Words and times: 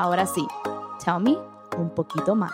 Ahora 0.00 0.26
sí, 0.26 0.46
tell 1.04 1.18
me 1.20 1.36
un 1.76 1.92
poquito 1.92 2.36
más. 2.36 2.52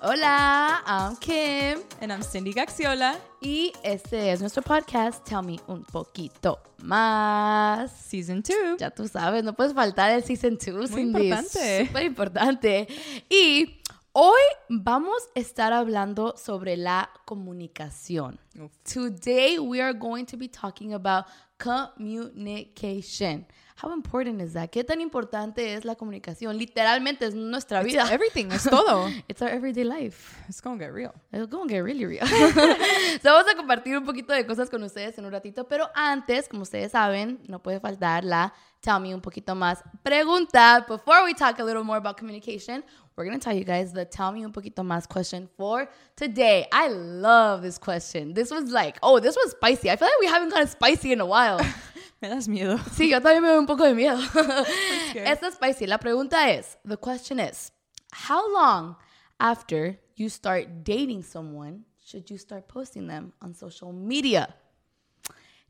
Hola, 0.00 0.82
I'm 0.86 1.16
Kim. 1.18 1.82
And 2.00 2.10
I'm 2.10 2.22
Cindy 2.22 2.54
Gaxiola. 2.54 3.18
Y 3.42 3.74
este 3.82 4.32
es 4.32 4.40
nuestro 4.40 4.62
podcast, 4.62 5.22
Tell 5.28 5.42
Me 5.42 5.60
un 5.66 5.84
poquito 5.84 6.60
más. 6.78 7.92
Season 7.92 8.42
2. 8.42 8.78
Ya 8.78 8.90
tú 8.90 9.06
sabes, 9.06 9.44
no 9.44 9.52
puedes 9.52 9.74
faltar 9.74 10.12
el 10.12 10.24
Season 10.24 10.56
2, 10.56 10.90
Muy 10.92 11.02
importante. 11.02 11.86
Súper 11.86 12.04
importante. 12.04 12.88
Y 13.28 13.81
hoy 14.12 14.40
vamos 14.68 15.28
a 15.34 15.40
estar 15.40 15.72
hablando 15.72 16.34
sobre 16.36 16.76
la 16.76 17.10
comunicación. 17.24 18.38
Uf. 18.60 18.70
Today 18.84 19.58
we 19.58 19.80
are 19.80 19.94
going 19.94 20.24
to 20.26 20.36
be 20.36 20.48
talking 20.48 20.94
about 20.94 21.26
communication. 21.58 23.46
How 23.82 23.92
important 23.92 24.40
is 24.40 24.52
that? 24.52 24.70
¿Qué 24.70 24.84
tan 24.84 25.00
importante 25.00 25.74
es 25.74 25.84
la 25.84 25.94
comunicación? 25.96 26.56
Literalmente 26.56 27.26
es 27.26 27.34
nuestra 27.34 27.82
vida. 27.82 28.12
Everything, 28.12 28.52
es 28.52 28.64
todo. 28.70 29.08
It's 29.28 29.40
our 29.40 29.50
everyday 29.50 29.84
life. 29.84 30.36
It's 30.48 30.60
gonna 30.60 30.78
get 30.78 30.92
real. 30.92 31.12
It's 31.32 31.48
gonna 31.48 31.68
get 31.68 31.82
really 31.82 32.04
real. 32.04 32.26
so, 33.22 33.30
vamos 33.32 33.50
a 33.50 33.56
compartir 33.56 33.96
un 33.96 34.04
poquito 34.04 34.32
de 34.32 34.46
cosas 34.46 34.68
con 34.70 34.82
ustedes 34.82 35.16
en 35.18 35.24
un 35.24 35.32
ratito, 35.32 35.66
pero 35.66 35.88
antes, 35.94 36.48
como 36.48 36.62
ustedes 36.62 36.92
saben, 36.92 37.40
no 37.48 37.62
puede 37.62 37.80
faltar 37.80 38.24
la 38.24 38.52
tell 38.82 39.00
me 39.00 39.14
un 39.14 39.20
poquito 39.20 39.54
más 39.54 39.82
pregunta. 40.04 40.84
Before 40.86 41.24
we 41.24 41.34
talk 41.34 41.58
a 41.60 41.64
little 41.64 41.84
more 41.84 41.96
about 41.96 42.16
communication, 42.16 42.82
we're 43.16 43.24
gonna 43.24 43.38
tell 43.38 43.54
you 43.54 43.64
guys 43.64 43.92
the 43.92 44.04
tell 44.04 44.32
me 44.32 44.44
un 44.44 44.52
poquito 44.52 44.82
más 44.84 45.08
question 45.08 45.48
for 45.56 45.88
today. 46.16 46.66
I 46.72 46.88
love 46.88 47.62
this 47.62 47.78
question. 47.78 48.34
This 48.34 48.50
was 48.50 48.70
like, 48.70 48.98
oh, 49.02 49.20
this 49.20 49.36
was 49.36 49.52
spicy. 49.52 49.90
I 49.90 49.96
feel 49.96 50.08
like 50.08 50.20
we 50.20 50.26
haven't 50.26 50.50
gotten 50.50 50.68
spicy 50.68 51.12
in 51.12 51.20
a 51.20 51.26
while. 51.26 51.60
Me 52.22 52.28
das 52.28 52.46
miedo. 52.46 52.78
Sí, 52.92 53.08
yo 53.10 53.20
también 53.20 53.42
me 53.42 53.48
doy 53.48 53.58
un 53.58 53.66
poco 53.66 53.82
de 53.84 53.94
miedo. 53.94 54.16
Esta 55.16 55.48
es 55.48 55.54
spicy. 55.54 55.88
La 55.88 55.98
pregunta 55.98 56.50
es, 56.56 56.76
the 56.84 56.96
question 56.96 57.40
is, 57.40 57.72
how 58.12 58.52
long 58.52 58.94
after 59.40 59.98
you 60.14 60.28
start 60.28 60.84
dating 60.84 61.24
someone 61.24 61.84
should 61.98 62.30
you 62.30 62.38
start 62.38 62.68
posting 62.68 63.08
them 63.08 63.32
on 63.42 63.54
social 63.54 63.92
media? 63.92 64.54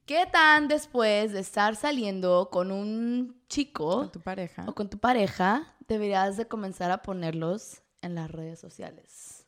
¿Qué 0.06 0.26
tan 0.26 0.68
después 0.68 1.32
de 1.32 1.40
estar 1.40 1.76
saliendo 1.76 2.48
con 2.50 2.72
un 2.72 3.40
chico 3.48 3.98
Con 3.98 4.12
tu 4.12 4.20
pareja. 4.20 4.64
o 4.66 4.74
con 4.74 4.90
tu 4.90 4.98
pareja 4.98 5.74
deberías 5.86 6.36
de 6.36 6.46
comenzar 6.48 6.90
a 6.90 7.02
ponerlos 7.02 7.82
en 8.02 8.14
las 8.16 8.30
redes 8.30 8.58
sociales? 8.58 9.46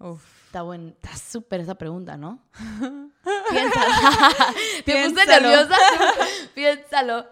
Uf. 0.00 0.24
Está 0.46 0.62
buen, 0.62 0.90
está 1.02 1.14
súper 1.16 1.60
esa 1.60 1.74
pregunta, 1.74 2.16
¿no? 2.16 2.42
Piénsalo. 3.50 3.92
¿Te 4.84 5.08
puse 5.08 5.26
nerviosa? 5.26 5.76
Piénsalo. 6.54 7.26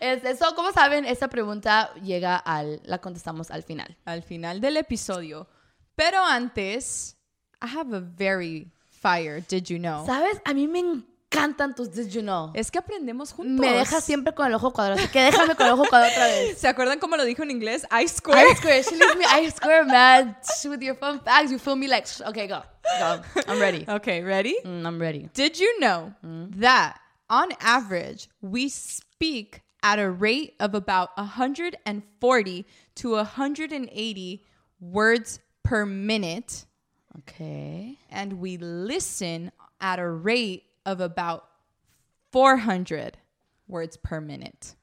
Es- 0.00 0.24
eso, 0.24 0.54
como 0.54 0.72
saben, 0.72 1.04
esta 1.04 1.28
pregunta 1.28 1.92
llega 1.94 2.36
al, 2.36 2.80
la 2.84 2.98
contestamos 3.00 3.50
al 3.50 3.62
final. 3.64 3.98
Al 4.06 4.22
final 4.22 4.60
del 4.60 4.76
episodio. 4.78 5.48
Pero 5.94 6.24
antes, 6.24 7.18
I 7.60 7.66
have 7.76 7.94
a 7.94 8.00
very 8.00 8.72
fire, 9.02 9.40
did 9.48 9.68
you 9.68 9.78
know? 9.78 10.06
¿Sabes? 10.06 10.40
A 10.44 10.54
mí 10.54 10.68
me 10.68 10.80
encantan 11.32 11.74
tus 11.74 11.90
Did 11.92 12.08
You 12.10 12.22
Know. 12.22 12.52
Es 12.54 12.70
que 12.70 12.78
aprendemos 12.78 13.32
juntos. 13.32 13.58
Me 13.58 13.72
dejas 13.72 14.04
siempre 14.04 14.34
con 14.34 14.46
el 14.46 14.54
ojo 14.54 14.72
cuadrado, 14.72 15.00
así 15.00 15.08
que 15.08 15.22
déjame 15.22 15.56
con 15.56 15.66
el 15.66 15.72
ojo 15.72 15.84
cuadrado 15.88 16.12
otra 16.12 16.26
vez. 16.26 16.58
¿Se 16.58 16.68
acuerdan 16.68 16.98
cómo 16.98 17.16
lo 17.16 17.24
dijo 17.24 17.42
en 17.42 17.50
inglés? 17.50 17.86
I 17.90 18.06
square. 18.06 18.50
I 18.50 18.54
square. 18.54 18.82
She 18.82 18.96
leaves 18.96 19.16
me 19.16 19.24
I 19.24 19.50
square, 19.50 19.84
man. 19.84 20.36
With 20.64 20.82
your 20.82 20.94
fun 20.94 21.20
facts, 21.20 21.50
you 21.50 21.58
feel 21.58 21.76
me 21.76 21.88
like, 21.88 22.06
okay, 22.28 22.46
go. 22.46 22.62
Go. 22.98 23.20
I'm 23.48 23.60
ready. 23.60 23.84
Okay, 23.92 24.22
ready? 24.22 24.56
Mm, 24.64 24.86
I'm 24.86 25.00
ready. 25.00 25.28
Did 25.34 25.58
you 25.58 25.80
know 25.80 26.12
that 26.56 26.98
on 27.28 27.48
average 27.60 28.28
we 28.40 28.68
speak 28.68 29.62
at 29.82 29.98
a 29.98 30.08
rate 30.10 30.54
of 30.60 30.74
about 30.74 31.10
140 31.16 32.66
to 32.96 33.10
180 33.12 34.44
words 34.80 35.40
per 35.62 35.86
minute 35.86 36.66
Okay. 37.18 37.98
and 38.10 38.34
we 38.40 38.56
listen 38.56 39.52
at 39.80 39.98
a 39.98 40.08
rate 40.08 40.64
of 40.86 41.00
about 41.00 41.44
400 42.32 43.18
words 43.68 43.96
per 43.96 44.20
minute? 44.20 44.74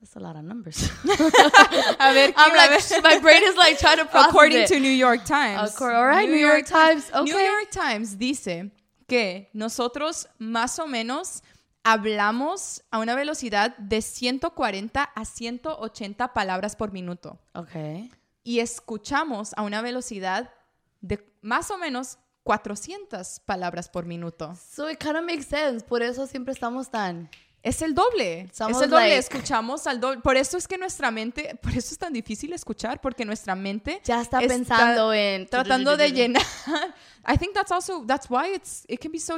That's 0.00 0.16
a 0.16 0.20
lot 0.20 0.36
of 0.36 0.44
numbers. 0.44 0.90
A 1.04 2.12
ver, 2.12 2.32
I'm 2.36 2.56
like, 2.56 2.82
my 3.02 3.18
brain 3.20 3.42
is 3.44 3.56
like 3.56 3.78
trying 3.78 3.98
to 3.98 4.04
process 4.04 4.30
According 4.30 4.58
it. 4.62 4.68
to 4.68 4.80
New 4.80 4.90
York 4.90 5.24
Times. 5.24 5.74
Acor- 5.76 5.94
all 5.94 6.06
right, 6.06 6.28
New 6.28 6.36
York 6.36 6.66
Times, 6.66 7.10
New 7.12 7.34
okay. 7.34 7.46
York 7.46 7.70
Times 7.70 8.16
dice 8.18 8.70
que 9.08 9.48
nosotros 9.54 10.26
más 10.40 10.78
o 10.78 10.86
menos 10.86 11.42
hablamos 11.84 12.80
a 12.92 12.98
una 12.98 13.14
velocidad 13.16 13.76
de 13.76 14.00
140 14.02 15.02
a 15.02 15.24
180 15.24 16.32
palabras 16.32 16.76
por 16.76 16.92
minuto 16.92 17.38
Okay. 17.54 18.10
y 18.44 18.60
escuchamos 18.60 19.52
a 19.56 19.62
una 19.62 19.82
velocidad 19.82 20.50
de 21.02 21.22
más 21.42 21.70
o 21.70 21.76
menos 21.76 22.16
400 22.44 23.40
palabras 23.46 23.88
por 23.88 24.06
minuto. 24.06 24.54
So 24.74 24.88
it 24.90 24.98
kind 24.98 25.16
of 25.16 25.24
makes 25.24 25.46
sense. 25.46 25.84
Por 25.84 26.02
eso 26.02 26.26
siempre 26.26 26.52
estamos 26.52 26.90
tan. 26.90 27.28
Es 27.62 27.80
el 27.82 27.94
doble. 27.94 28.48
Somos 28.52 28.76
es 28.76 28.82
el 28.84 28.90
doble. 28.90 29.04
like- 29.08 29.18
Escuchamos 29.18 29.86
al 29.86 30.00
doble. 30.00 30.20
Por 30.20 30.36
eso 30.36 30.56
es 30.56 30.66
que 30.66 30.76
nuestra 30.78 31.10
mente, 31.12 31.56
por 31.62 31.70
eso 31.72 31.92
es 31.92 31.98
tan 31.98 32.12
difícil 32.12 32.52
escuchar, 32.52 33.00
porque 33.00 33.24
nuestra 33.24 33.54
mente 33.54 34.00
Ya 34.04 34.20
está 34.20 34.40
pensando 34.40 35.12
en- 35.14 35.46
tratando 35.46 35.96
de 35.96 36.10
llenar. 36.12 36.42
I 37.28 37.36
think 37.38 37.54
that's 37.54 37.70
also 37.70 38.04
that's 38.06 38.28
why 38.28 38.52
it's 38.54 38.84
it 38.88 39.00
can 39.00 39.12
be 39.12 39.18
so. 39.20 39.36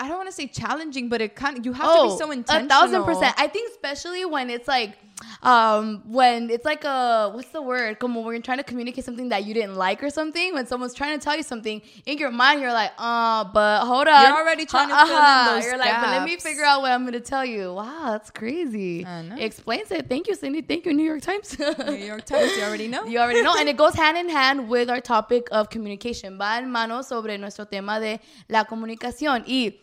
I 0.00 0.06
don't 0.08 0.16
want 0.18 0.28
to 0.28 0.32
say 0.32 0.48
challenging, 0.48 1.08
but 1.08 1.20
it 1.20 1.34
can. 1.34 1.62
You 1.62 1.72
have 1.74 1.94
to 1.96 2.04
be 2.04 2.16
so 2.18 2.26
Oh, 2.26 2.30
a 2.30 2.34
intentional. 2.34 2.68
thousand 2.68 3.04
percent. 3.04 3.34
I 3.36 3.48
think 3.48 3.68
especially 3.72 4.24
when 4.24 4.48
it's 4.48 4.68
like, 4.68 4.96
um, 5.42 6.02
when 6.06 6.50
it's 6.50 6.64
like 6.64 6.84
a 6.84 7.30
what's 7.32 7.48
the 7.50 7.62
word? 7.62 7.98
Como 7.98 8.20
when 8.22 8.34
you're 8.34 8.42
trying 8.42 8.58
to 8.58 8.64
communicate 8.64 9.04
something 9.04 9.28
that 9.28 9.44
you 9.44 9.54
didn't 9.54 9.76
like 9.76 10.02
or 10.02 10.10
something. 10.10 10.54
When 10.54 10.66
someone's 10.66 10.94
trying 10.94 11.18
to 11.18 11.24
tell 11.24 11.36
you 11.36 11.42
something 11.42 11.80
in 12.06 12.18
your 12.18 12.30
mind, 12.30 12.60
you're 12.60 12.72
like, 12.72 12.92
uh, 12.98 13.44
but 13.44 13.84
hold 13.86 14.08
on. 14.08 14.22
You're 14.26 14.36
already 14.36 14.66
trying 14.66 14.88
to 14.88 14.94
fill 14.94 15.04
in 15.06 15.22
Uh-huh. 15.22 15.54
those 15.54 15.64
You're 15.64 15.78
like, 15.78 16.00
but 16.00 16.10
let 16.10 16.24
me 16.24 16.30
gaps. 16.32 16.42
figure 16.44 16.64
out 16.64 16.80
what 16.82 16.90
I'm 16.90 17.04
gonna 17.04 17.20
tell 17.20 17.44
you. 17.44 17.72
Wow, 17.74 18.10
that's 18.10 18.30
crazy. 18.30 19.02
It 19.06 19.40
explains 19.42 19.90
it. 19.90 20.08
Thank 20.08 20.26
you, 20.28 20.34
Cindy. 20.34 20.62
Thank 20.62 20.86
you, 20.86 20.92
New 20.92 21.04
York 21.04 21.22
Times. 21.22 21.56
New 21.58 21.94
York 21.94 22.24
Times, 22.24 22.56
you 22.56 22.62
already 22.64 22.88
know. 22.88 23.04
You 23.08 23.18
already 23.20 23.42
know. 23.42 23.54
And 23.58 23.68
it 23.68 23.76
goes 23.76 23.94
hand 23.94 24.18
in 24.18 24.28
hand 24.28 24.68
with 24.68 24.90
our 24.90 25.00
topic 25.00 25.48
of 25.52 25.70
communication. 25.70 26.38
Va 26.38 26.58
en 26.58 26.70
mano 26.70 27.02
sobre 27.02 27.38
nuestro 27.38 27.64
tema 27.66 28.00
de 28.00 28.20
la 28.48 28.64
comunicación. 28.64 29.44
Y 29.46 29.78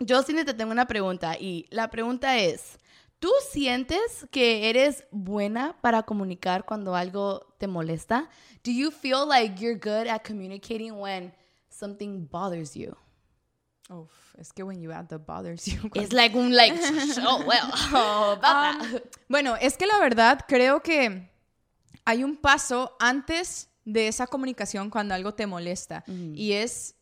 yo 0.00 0.22
sí 0.22 0.34
te 0.34 0.52
tengo 0.54 0.72
una 0.72 0.86
pregunta. 0.86 1.36
Y 1.38 1.66
la 1.70 1.88
pregunta 1.88 2.36
es, 2.38 2.78
¿tú 3.20 3.30
sientes 3.50 4.26
que 4.32 4.68
eres 4.68 5.06
buena 5.12 5.76
para 5.80 6.02
comunicar 6.02 6.64
cuando 6.64 6.96
algo 6.96 7.54
te 7.58 7.68
molesta? 7.68 8.28
Do 8.64 8.72
you 8.72 8.90
feel 8.90 9.26
like 9.28 9.62
you're 9.62 9.78
good 9.78 10.08
at 10.08 10.22
communicating 10.26 10.98
when 10.98 11.32
something 11.68 12.26
bothers 12.26 12.74
you? 12.74 12.96
Uf, 13.88 14.34
es 14.38 14.52
que 14.52 14.62
when 14.62 14.80
you 14.80 14.92
add 14.92 15.08
the 15.08 15.18
bothers 15.18 15.66
you. 15.66 15.90
It's 15.94 16.12
like 16.12 16.36
un 16.36 16.54
like, 16.54 16.74
oh, 17.24 17.44
well, 17.46 17.70
oh, 17.92 18.32
about 18.32 18.82
Um, 18.82 18.92
that. 18.92 19.02
Bueno, 19.28 19.56
es 19.60 19.76
que 19.76 19.86
la 19.86 19.98
verdad 19.98 20.40
creo 20.48 20.82
que 20.82 21.30
hay 22.04 22.24
un 22.24 22.36
paso 22.36 22.96
antes 22.98 23.68
de 23.84 24.08
esa 24.08 24.26
comunicación 24.26 24.90
cuando 24.90 25.14
algo 25.14 25.34
te 25.34 25.46
molesta 25.46 26.04
y 26.06 26.52
es 26.52 26.94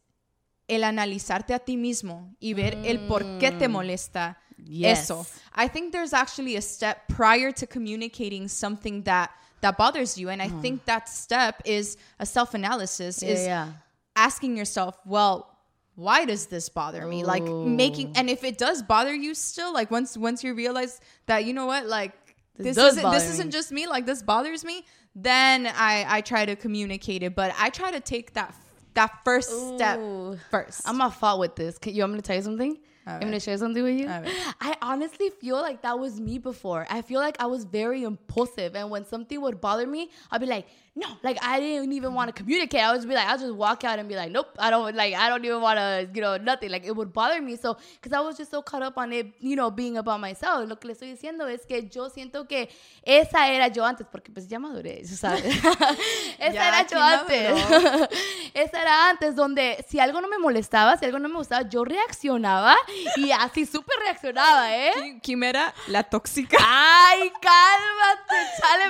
el 0.68 0.84
analizarte 0.84 1.54
a 1.54 1.58
ti 1.58 1.76
mismo 1.76 2.34
y 2.40 2.54
ver 2.54 2.78
el 2.84 3.06
por 3.06 3.38
qué 3.38 3.50
te 3.52 3.68
molesta 3.68 4.38
Yes. 4.64 5.10
eso. 5.10 5.26
I 5.54 5.68
think 5.68 5.92
there's 5.92 6.12
actually 6.12 6.56
a 6.56 6.60
step 6.62 7.08
prior 7.08 7.52
to 7.52 7.66
communicating 7.66 8.48
something 8.48 9.02
that 9.02 9.30
that 9.60 9.76
bothers 9.76 10.16
you 10.16 10.28
and 10.28 10.40
I 10.40 10.48
mm. 10.48 10.62
think 10.62 10.84
that 10.84 11.08
step 11.08 11.62
is 11.64 11.96
a 12.20 12.26
self-analysis 12.26 13.22
Yeah, 13.22 13.28
is 13.28 13.46
yeah. 13.46 13.68
asking 14.14 14.56
yourself, 14.56 14.96
well, 15.04 15.58
why 15.96 16.24
does 16.24 16.46
this 16.46 16.68
bother 16.68 17.04
me? 17.06 17.24
Like 17.24 17.42
making 17.42 18.12
and 18.14 18.30
if 18.30 18.44
it 18.44 18.56
does 18.56 18.82
bother 18.82 19.12
you 19.12 19.34
still, 19.34 19.72
like 19.72 19.90
once 19.90 20.16
once 20.16 20.44
you 20.44 20.54
realize 20.54 21.00
that 21.26 21.44
you 21.44 21.52
know 21.52 21.66
what, 21.66 21.86
like 21.86 22.12
This 22.56 22.76
this, 22.76 22.96
isn't 22.98 23.10
this 23.10 23.28
isn't 23.30 23.50
just 23.50 23.72
me, 23.72 23.86
like 23.86 24.06
this 24.06 24.22
bothers 24.22 24.64
me, 24.64 24.84
then 25.14 25.66
I 25.66 26.06
I 26.08 26.20
try 26.20 26.46
to 26.46 26.54
communicate 26.54 27.22
it, 27.22 27.34
but 27.34 27.52
I 27.58 27.70
try 27.70 27.90
to 27.90 28.00
take 28.00 28.34
that 28.34 28.54
that 28.94 29.10
first 29.24 29.50
step 29.74 29.98
Ooh. 29.98 30.38
first. 30.50 30.82
I'm 30.86 30.98
not 30.98 31.14
fault 31.14 31.40
with 31.40 31.54
this. 31.56 31.78
Can 31.78 31.94
you 31.94 32.02
want 32.02 32.12
me 32.14 32.18
to 32.18 32.22
tell 32.22 32.36
you 32.36 32.42
something? 32.42 32.78
I'm 33.14 33.20
gonna 33.20 33.40
share 33.40 33.56
something 33.58 33.82
with 33.82 33.98
you. 33.98 34.06
I 34.08 34.76
honestly 34.82 35.30
feel 35.30 35.56
like 35.56 35.82
that 35.82 35.98
was 35.98 36.20
me 36.20 36.38
before. 36.38 36.86
I 36.90 37.02
feel 37.02 37.20
like 37.20 37.36
I 37.40 37.46
was 37.46 37.64
very 37.64 38.04
impulsive, 38.04 38.76
and 38.76 38.90
when 38.90 39.04
something 39.04 39.40
would 39.40 39.60
bother 39.60 39.86
me, 39.86 40.10
I'd 40.30 40.40
be 40.40 40.46
like, 40.46 40.66
"No!" 40.98 41.06
Like 41.22 41.38
I 41.42 41.60
didn't 41.60 41.92
even 41.92 42.12
want 42.14 42.28
to 42.28 42.32
communicate. 42.42 42.80
I 42.82 42.90
would 42.90 42.98
just 42.98 43.08
be 43.08 43.14
like, 43.14 43.26
I'll 43.28 43.38
just 43.38 43.54
walk 43.54 43.84
out 43.84 43.98
and 43.98 44.08
be 44.08 44.16
like, 44.16 44.30
"Nope, 44.30 44.48
I 44.58 44.70
don't 44.70 44.94
like. 44.94 45.14
I 45.14 45.28
don't 45.28 45.44
even 45.44 45.60
want 45.60 45.78
to, 45.78 46.08
you 46.12 46.20
know, 46.20 46.36
nothing." 46.38 46.70
Like 46.70 46.84
it 46.86 46.94
would 46.94 47.12
bother 47.12 47.40
me 47.40 47.56
so 47.56 47.76
because 48.00 48.12
I 48.12 48.20
was 48.20 48.36
just 48.36 48.50
so 48.50 48.62
caught 48.62 48.82
up 48.82 48.96
on 48.98 49.12
it, 49.12 49.26
you 49.40 49.56
know, 49.56 49.70
being 49.70 49.96
about 49.96 50.20
myself. 50.20 50.68
Lo 50.68 50.76
que 50.78 50.88
le 50.88 50.94
estoy 50.94 51.10
diciendo 51.10 51.46
es 51.48 51.64
que 51.66 51.88
yo 51.88 52.08
siento 52.10 52.46
que 52.48 52.68
esa 53.02 53.48
era 53.48 53.68
yo 53.68 53.84
antes, 53.84 54.06
porque 54.10 54.30
pues 54.32 54.48
ya 54.48 54.58
maduré, 54.58 55.04
¿sabes? 55.06 55.44
esa 56.38 56.52
Ya 56.52 56.68
era 56.68 56.86
yo 56.86 57.00
antes. 57.00 58.08
esa 58.54 58.82
era 58.82 59.08
antes 59.10 59.36
donde 59.36 59.84
si 59.88 60.00
algo 60.00 60.20
no 60.20 60.28
me 60.28 60.38
molestaba, 60.38 60.96
si 60.96 61.04
algo 61.04 61.18
no 61.18 61.28
me 61.28 61.36
gustaba, 61.36 61.68
yo 61.68 61.84
reaccionaba 61.84 62.76
y 63.16 63.30
así 63.30 63.66
súper 63.66 63.96
reaccionaba, 64.00 64.74
¿eh? 64.76 64.92
Kim- 64.94 65.20
Kim 65.20 65.42
era 65.44 65.74
la 65.86 66.02
tóxica. 66.02 66.56
Ay, 66.60 67.30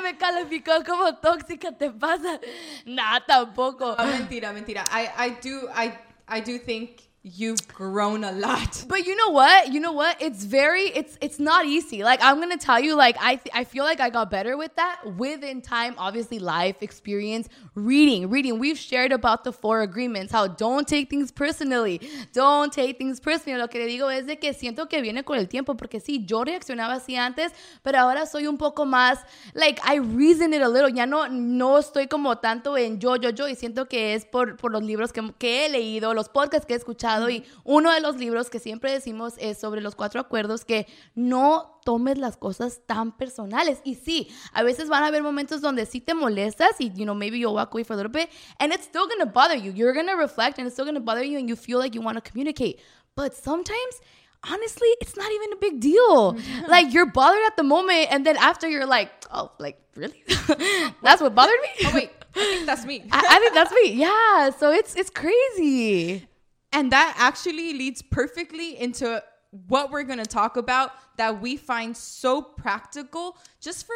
me 0.02 0.16
calificó 0.16 0.72
como 0.87 1.14
tóxica, 1.16 1.72
¿te 1.72 1.90
pasa? 1.98 2.40
Nah, 2.86 3.20
tampoco. 3.20 3.84
Oh, 3.98 4.06
mentira, 4.06 4.52
mentira. 4.52 4.84
I, 4.90 5.10
I 5.16 5.28
do, 5.42 5.68
I, 5.74 5.98
I 6.26 6.40
do 6.40 6.58
think 6.58 7.07
you've 7.23 7.67
grown 7.69 8.23
a 8.25 8.32
lot. 8.32 8.85
But 8.88 9.06
you 9.06 9.17
know 9.17 9.31
what? 9.31 9.73
You 9.73 9.81
know 9.81 9.93
what? 9.93 10.20
It's 10.20 10.44
very 10.44 10.85
it's 10.85 11.19
it's 11.20 11.38
not 11.38 11.67
easy. 11.67 12.03
Like 12.03 12.20
I'm 12.23 12.41
to 12.49 12.56
tell 12.56 12.81
you 12.81 12.94
like 12.94 13.17
I 13.20 13.37
th- 13.37 13.55
I 13.55 13.65
feel 13.65 13.85
like 13.85 14.00
I 14.00 14.09
got 14.11 14.31
better 14.31 14.56
with 14.56 14.75
that 14.76 15.00
within 15.17 15.61
time, 15.61 15.94
obviously 15.99 16.38
life 16.38 16.82
experience, 16.82 17.49
reading, 17.75 18.31
reading. 18.31 18.59
We've 18.59 18.79
shared 18.79 19.12
about 19.12 19.44
the 19.44 19.53
four 19.53 19.82
agreements, 19.82 20.32
how 20.32 20.47
don't 20.47 20.87
take 20.87 21.11
things 21.11 21.32
personally. 21.32 22.00
Don't 22.32 22.73
take 22.73 22.99
things 22.99 23.20
personally. 23.20 23.59
Lo 23.59 23.69
que 23.69 23.81
le 23.81 23.87
digo 23.87 24.11
es 24.11 24.26
de 24.26 24.37
que 24.37 24.55
siento 24.55 24.88
que 24.88 25.03
viene 25.03 25.25
con 25.25 25.38
el 25.38 25.49
tiempo 25.49 25.76
porque 25.76 26.00
sí, 26.00 26.25
yo 26.25 26.44
reaccionaba 26.44 26.94
así 26.94 27.17
antes, 27.17 27.53
pero 27.82 27.99
ahora 27.99 28.26
soy 28.26 28.47
un 28.47 28.56
poco 28.56 28.87
más 28.87 29.19
like 29.55 29.81
I 29.85 29.99
reason 29.99 30.55
it 30.55 30.62
a 30.62 30.69
little. 30.69 30.93
Ya 30.93 31.06
no 31.06 31.29
no 31.29 31.79
estoy 31.79 32.06
como 32.06 32.38
tanto 32.38 32.76
en 32.76 33.00
yo 33.00 33.17
yo 33.17 33.31
yo 33.31 33.49
y 33.49 33.56
siento 33.56 33.87
que 33.87 34.15
es 34.15 34.25
por 34.25 34.56
por 34.56 34.70
los 34.70 34.82
libros 34.82 35.12
que, 35.12 35.32
que 35.38 35.67
he 35.67 35.69
leído, 35.69 36.15
los 36.15 36.29
podcasts 36.29 36.65
que 36.67 36.75
he 36.75 36.76
escuchado 36.76 37.07
y 37.31 37.44
uno 37.64 37.93
de 37.93 38.00
los 38.00 38.16
libros 38.16 38.50
que 38.50 38.58
siempre 38.58 38.93
decimos 38.93 39.34
es 39.38 39.58
sobre 39.58 39.81
los 39.81 39.94
cuatro 39.94 40.20
acuerdos 40.20 40.64
que 40.64 40.87
no 41.14 41.81
tomes 41.84 42.19
las 42.19 42.37
cosas 42.37 42.81
tan 42.87 43.16
personales. 43.16 43.81
Y 43.84 43.94
sí, 43.94 44.28
a 44.52 44.62
veces 44.62 44.88
van 44.88 45.02
a 45.02 45.06
haber 45.06 45.22
momentos 45.22 45.60
donde 45.60 45.87
sí 45.87 46.00
te 46.00 46.14
molestas 46.14 46.81
y, 46.81 46.93
you 46.94 47.05
know, 47.05 47.14
maybe 47.14 47.38
you'll 47.38 47.55
walk 47.55 47.72
away 47.72 47.84
for 47.84 47.94
a 47.94 47.96
little 47.96 48.12
bit 48.12 48.28
and 48.58 48.72
it's 48.72 48.84
still 48.84 49.06
going 49.06 49.20
to 49.20 49.26
bother 49.26 49.56
you. 49.56 49.72
You're 49.72 49.94
going 49.94 50.08
to 50.08 50.16
reflect 50.16 50.58
and 50.58 50.66
it's 50.66 50.75
still 50.75 50.84
going 50.84 50.94
to 50.94 51.00
bother 51.00 51.25
you 51.25 51.38
and 51.38 51.49
you 51.49 51.56
feel 51.56 51.78
like 51.78 51.94
you 51.94 52.02
want 52.02 52.16
to 52.16 52.31
communicate. 52.31 52.81
But 53.14 53.34
sometimes 53.34 54.00
honestly, 54.44 54.88
it's 55.00 55.16
not 55.16 55.31
even 55.32 55.52
a 55.52 55.56
big 55.56 55.81
deal. 55.81 56.37
like 56.69 56.93
you're 56.93 57.06
bothered 57.06 57.43
at 57.46 57.56
the 57.56 57.62
moment, 57.62 58.08
and 58.10 58.25
then 58.25 58.37
after 58.37 58.69
you're 58.69 58.87
like, 58.87 59.10
oh, 59.32 59.52
like 59.58 59.81
really? 59.96 60.22
that's 61.02 61.20
what 61.20 61.34
bothered 61.34 61.60
me. 61.62 61.87
Oh 61.87 61.93
wait, 61.94 62.10
I 62.34 62.40
think 62.40 62.66
that's 62.66 62.84
me. 62.84 63.05
I, 63.12 63.25
I 63.31 63.38
think 63.38 63.55
that's 63.55 63.72
me. 63.72 63.93
Yeah. 63.93 64.50
So 64.50 64.70
it's 64.70 64.94
it's 64.94 65.10
crazy. 65.10 66.27
And 66.73 66.93
that 66.93 67.15
actually 67.17 67.73
leads 67.73 68.03
perfectly 68.03 68.79
into 68.79 69.23
what 69.69 69.91
we're 69.91 70.03
going 70.03 70.19
to 70.19 70.26
talk 70.26 70.56
about 70.56 70.93
that 71.17 71.41
we 71.41 71.56
find 71.56 71.97
so 71.97 72.43
practical 72.43 73.37
just 73.61 73.87
for 73.87 73.94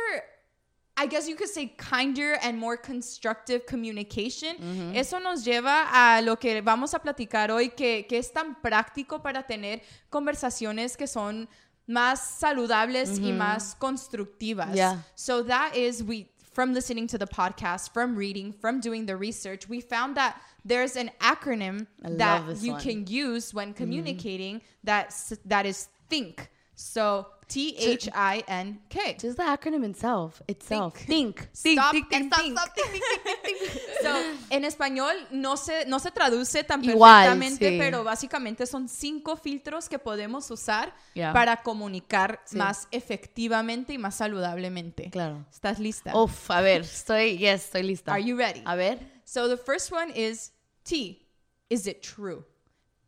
I 0.95 1.07
guess 1.07 1.27
you 1.27 1.37
could 1.37 1.49
say 1.49 1.69
kinder 1.79 2.35
and 2.43 2.59
more 2.59 2.77
constructive 2.77 3.65
communication. 3.65 4.57
Mm-hmm. 4.57 4.95
Eso 4.95 5.19
nos 5.19 5.43
lleva 5.43 5.89
a 5.91 6.21
lo 6.23 6.37
que 6.37 6.61
vamos 6.61 6.93
a 6.93 6.99
platicar 6.99 7.51
hoy, 7.51 7.71
que, 7.71 8.07
que 8.07 8.19
es 8.19 8.31
tan 8.31 8.57
práctico 8.63 9.23
para 9.23 9.43
tener 9.43 9.81
conversaciones 10.11 10.97
que 10.97 11.07
son 11.07 11.49
más 11.89 12.21
saludables 12.39 13.19
y 13.19 13.33
mm-hmm. 13.33 13.39
más 13.39 13.75
constructivas. 13.75 14.75
Yeah. 14.75 14.99
So 15.15 15.43
that 15.45 15.75
is 15.77 16.03
we 16.03 16.31
from 16.53 16.75
listening 16.75 17.07
to 17.09 17.19
the 17.19 17.27
podcast, 17.27 17.93
from 17.93 18.15
reading, 18.15 18.53
from 18.53 18.81
doing 18.81 19.07
the 19.07 19.17
research, 19.17 19.69
we 19.69 19.81
found 19.81 20.17
that 20.17 20.41
there's 20.65 20.97
an 20.97 21.11
acronym 21.21 21.87
I 22.05 22.11
that 22.11 22.59
you 22.59 22.73
one. 22.73 22.81
can 22.81 23.07
use 23.07 23.55
when 23.55 23.69
mm-hmm. 23.69 23.77
communicating 23.77 24.63
that 24.85 25.15
that 25.47 25.67
is 25.67 25.89
think. 26.09 26.51
So 26.75 27.27
T 27.49 27.75
H 27.79 28.09
I 28.15 28.43
N 28.49 28.81
K. 28.89 29.17
Just 29.21 29.37
the 29.37 29.43
acronym 29.43 29.85
itself. 29.85 30.41
Itself. 30.49 30.95
Think. 30.97 31.49
Stop 31.53 31.93
think, 31.93 32.07
and 32.13 32.27
stop, 32.33 32.41
think. 32.41 32.59
stop, 32.59 32.75
think, 32.75 32.91
think, 32.91 33.05
think, 33.25 33.43
think, 33.43 33.59
think. 33.59 33.83
So, 34.01 34.09
en 34.51 34.65
español 34.65 35.15
no 35.33 35.57
se, 35.57 35.85
no 35.87 35.99
se 35.99 36.11
traduce 36.11 36.65
tan 36.65 36.83
Igual, 36.83 37.27
perfectamente, 37.27 37.69
sí. 37.71 37.79
pero 37.79 38.03
básicamente 38.05 38.67
son 38.67 38.89
cinco 38.89 39.37
filtros 39.37 39.89
que 39.89 39.99
podemos 39.99 40.51
usar 40.51 40.95
Yeah. 41.15 41.33
para 41.35 41.63
comunicar 41.63 42.41
Sí. 42.47 42.57
más 42.57 42.89
efectivamente 42.91 43.93
y 43.93 43.99
más 43.99 44.15
saludablemente. 44.17 45.11
Claro. 45.11 45.45
¿Estás 45.53 45.79
lista? 45.79 46.17
Uf, 46.17 46.51
a 46.51 46.63
ver, 46.63 46.81
estoy, 46.81 47.37
yes, 47.37 47.65
estoy 47.67 47.83
lista. 47.83 48.13
Are 48.13 48.25
you 48.25 48.35
ready? 48.37 48.63
A 48.65 48.75
ver. 48.77 48.99
So 49.25 49.47
the 49.47 49.59
first 49.59 49.93
one 49.93 50.11
is 50.15 50.53
T. 50.85 51.29
Is 51.69 51.87
it 51.87 52.01
true? 52.03 52.45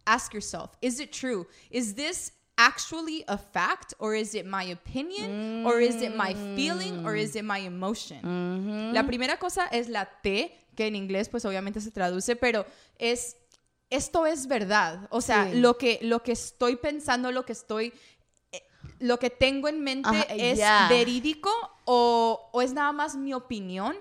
Ask 0.07 0.35
yourself, 0.35 0.73
is 0.83 1.01
it 1.01 1.11
true? 1.13 1.47
Is 1.71 1.95
this 1.95 2.31
actually 2.57 3.25
a 3.27 3.37
fact 3.37 3.95
or 3.99 4.15
is 4.15 4.35
it 4.35 4.47
my 4.47 4.63
opinion 4.71 5.65
or 5.67 5.81
is 5.81 5.97
it 6.03 6.15
my 6.15 6.35
feeling 6.55 7.05
or 7.05 7.17
is 7.17 7.35
it 7.35 7.45
my 7.45 7.59
emotion? 7.59 8.93
La 8.93 9.03
primera 9.05 9.39
cosa 9.39 9.67
es 9.73 9.89
la 9.89 10.05
T, 10.23 10.53
que 10.77 10.87
en 10.87 10.95
inglés 10.97 11.29
pues 11.29 11.45
obviamente 11.45 11.81
se 11.81 11.91
traduce, 11.91 12.37
pero 12.37 12.65
es 12.99 13.37
esto 13.91 14.27
es 14.27 14.47
verdad. 14.47 15.07
O 15.11 15.21
sea, 15.21 15.51
Sí. 15.51 15.61
lo 15.61 15.77
que 15.77 15.99
lo 16.03 16.23
que 16.23 16.33
estoy 16.33 16.77
pensando, 16.77 17.31
lo 17.31 17.45
que 17.45 17.53
estoy 17.53 17.93
eh, 18.53 18.63
lo 19.01 19.19
que 19.19 19.31
tengo 19.31 19.69
en 19.69 19.83
mente 19.83 20.27
es 20.31 20.59
yeah. 20.59 20.89
verídico 20.89 21.51
o, 21.85 22.51
o 22.53 22.63
es 22.63 22.73
nada 22.73 22.93
más 22.93 23.17
mi 23.17 23.35
opinión 23.35 23.97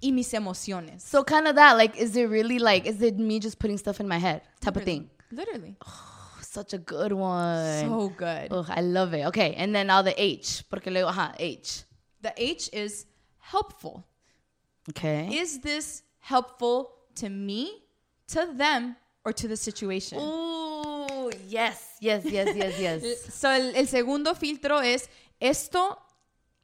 y 0.00 0.12
mis 0.12 0.32
emociones. 0.34 1.02
So 1.02 1.24
kind 1.24 1.46
of 1.48 1.54
that, 1.56 1.76
like, 1.76 1.96
is 2.00 2.16
it 2.16 2.28
really 2.28 2.58
like, 2.58 2.88
is 2.88 3.00
it 3.02 3.16
me 3.16 3.40
just 3.40 3.58
putting 3.58 3.78
stuff 3.78 3.98
in 4.00 4.06
my 4.06 4.18
head 4.18 4.42
type 4.60 4.76
of 4.76 4.84
thing? 4.84 5.10
Literally. 5.30 5.76
Such 6.56 6.72
a 6.72 6.78
good 6.78 7.12
one. 7.12 7.80
So 7.84 8.08
good. 8.16 8.48
Ugh, 8.50 8.64
I 8.70 8.80
love 8.80 9.12
it. 9.12 9.26
Okay, 9.26 9.52
and 9.58 9.74
then 9.74 9.88
now 9.88 10.00
the 10.00 10.14
H, 10.16 10.64
porque 10.70 10.86
luego, 10.86 11.08
ajá, 11.10 11.34
H. 11.38 11.84
The 12.22 12.32
H 12.34 12.70
is 12.72 13.04
helpful. 13.40 14.06
Okay. 14.88 15.28
Is 15.36 15.60
this 15.60 16.02
helpful 16.18 16.92
to 17.16 17.28
me, 17.28 17.82
to 18.28 18.48
them, 18.56 18.96
or 19.22 19.34
to 19.34 19.46
the 19.48 19.56
situation? 19.56 20.18
Ooh, 20.18 21.30
yes, 21.46 21.98
yes, 22.00 22.24
yes, 22.24 22.56
yes, 22.56 22.80
yes. 22.80 23.34
So 23.34 23.50
el, 23.50 23.76
el 23.76 23.86
segundo 23.86 24.34
filtro 24.34 24.80
es 24.80 25.10
esto 25.38 25.98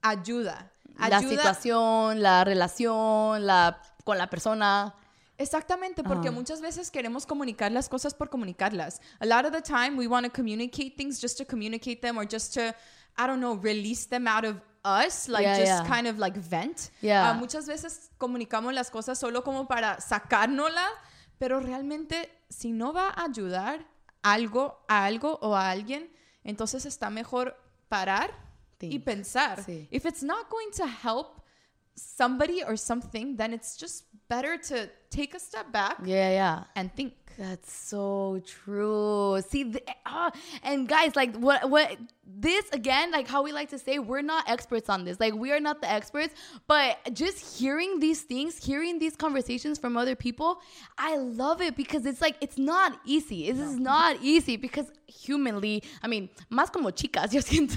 ayuda. 0.03 0.71
la 0.99 1.19
Ayuda 1.19 1.29
situación, 1.29 2.23
la 2.23 2.44
relación, 2.44 3.44
la 3.47 3.79
con 4.05 4.17
la 4.17 4.29
persona. 4.29 4.94
Exactamente, 5.43 6.03
porque 6.03 6.29
Ah. 6.29 6.33
muchas 6.33 6.61
veces 6.61 6.91
queremos 6.91 7.27
comunicar 7.27 7.71
las 7.73 7.89
cosas 7.89 8.15
por 8.15 8.29
comunicarlas. 8.31 9.00
A 9.21 9.27
lot 9.27 9.44
of 9.44 9.53
the 9.53 9.61
time, 9.62 9.97
we 9.99 10.06
want 10.06 10.25
to 10.27 10.33
communicate 10.33 10.94
things 10.97 11.21
just 11.21 11.37
to 11.39 11.44
communicate 11.44 12.00
them 12.00 12.17
or 12.17 12.25
just 12.27 12.55
to, 12.55 12.61
I 13.17 13.27
don't 13.27 13.41
know, 13.41 13.56
release 13.56 14.06
them 14.09 14.27
out 14.29 14.44
of 14.44 14.56
us, 14.85 15.29
like 15.29 15.43
Yeah, 15.44 15.56
just 15.59 15.85
yeah. 15.85 15.89
kind 15.89 16.06
of 16.06 16.19
like 16.19 16.39
vent. 16.39 16.91
Yeah. 17.03 17.31
Ah, 17.31 17.35
muchas 17.35 17.67
veces 17.67 18.11
comunicamos 18.19 18.73
las 18.73 18.91
cosas 18.91 19.19
solo 19.19 19.43
como 19.43 19.67
para 19.67 20.00
sacárnoslas, 20.00 20.91
pero 21.39 21.61
realmente 21.61 22.31
si 22.49 22.73
no 22.73 22.93
va 22.93 23.09
a 23.11 23.25
ayudar 23.25 23.85
algo 24.23 24.85
a 24.89 25.05
algo 25.05 25.39
o 25.43 25.55
a 25.56 25.71
alguien, 25.71 26.11
entonces 26.44 26.87
está 26.87 27.11
mejor 27.11 27.56
parar 27.89 28.31
y 28.81 28.99
pensar. 29.00 29.62
Sí. 29.65 29.87
If 29.91 30.05
it's 30.06 30.23
not 30.23 30.49
going 30.49 30.71
to 30.77 30.85
help 30.87 31.42
somebody 31.97 32.63
or 32.65 32.77
something, 32.77 33.37
then 33.37 33.53
it's 33.53 33.77
just 33.77 34.05
better 34.29 34.56
to 34.56 34.89
take 35.11 35.34
a 35.34 35.41
step 35.41 35.70
back 35.72 35.99
Yeah, 36.05 36.31
yeah. 36.31 36.65
and 36.77 36.93
think. 36.94 37.15
That's 37.39 37.72
so 37.72 38.43
true. 38.44 39.41
See, 39.49 39.65
th- 39.65 39.84
ah, 40.05 40.31
and 40.63 40.87
guys, 40.87 41.17
like 41.17 41.34
what 41.37 41.70
what 41.70 41.96
this 42.34 42.65
again, 42.72 43.10
like 43.10 43.29
how 43.29 43.43
we 43.43 43.53
like 43.53 43.69
to 43.70 43.79
say, 43.79 43.98
we're 43.98 44.22
not 44.22 44.48
experts 44.48 44.89
on 44.89 45.05
this. 45.05 45.20
Like 45.20 45.34
we 45.34 45.53
are 45.53 45.60
not 45.60 45.81
the 45.81 45.91
experts, 45.91 46.34
but 46.67 46.98
just 47.12 47.58
hearing 47.58 48.01
these 48.01 48.22
things, 48.22 48.56
hearing 48.65 48.98
these 48.98 49.15
conversations 49.17 49.79
from 49.79 49.96
other 49.96 50.15
people, 50.17 50.60
I 50.96 51.17
love 51.17 51.60
it 51.60 51.77
because 51.77 52.06
it's 52.06 52.20
like 52.20 52.36
it's 52.41 52.58
not 52.58 52.98
easy. 53.05 53.51
This 53.53 53.60
is 53.60 53.77
not 53.77 54.17
easy 54.22 54.56
because 54.56 54.91
humanly, 55.06 55.82
I 56.03 56.08
mean, 56.08 56.31
más 56.51 56.72
como 56.72 56.91
chicas, 56.91 57.32
yo 57.34 57.41
siento, 57.43 57.77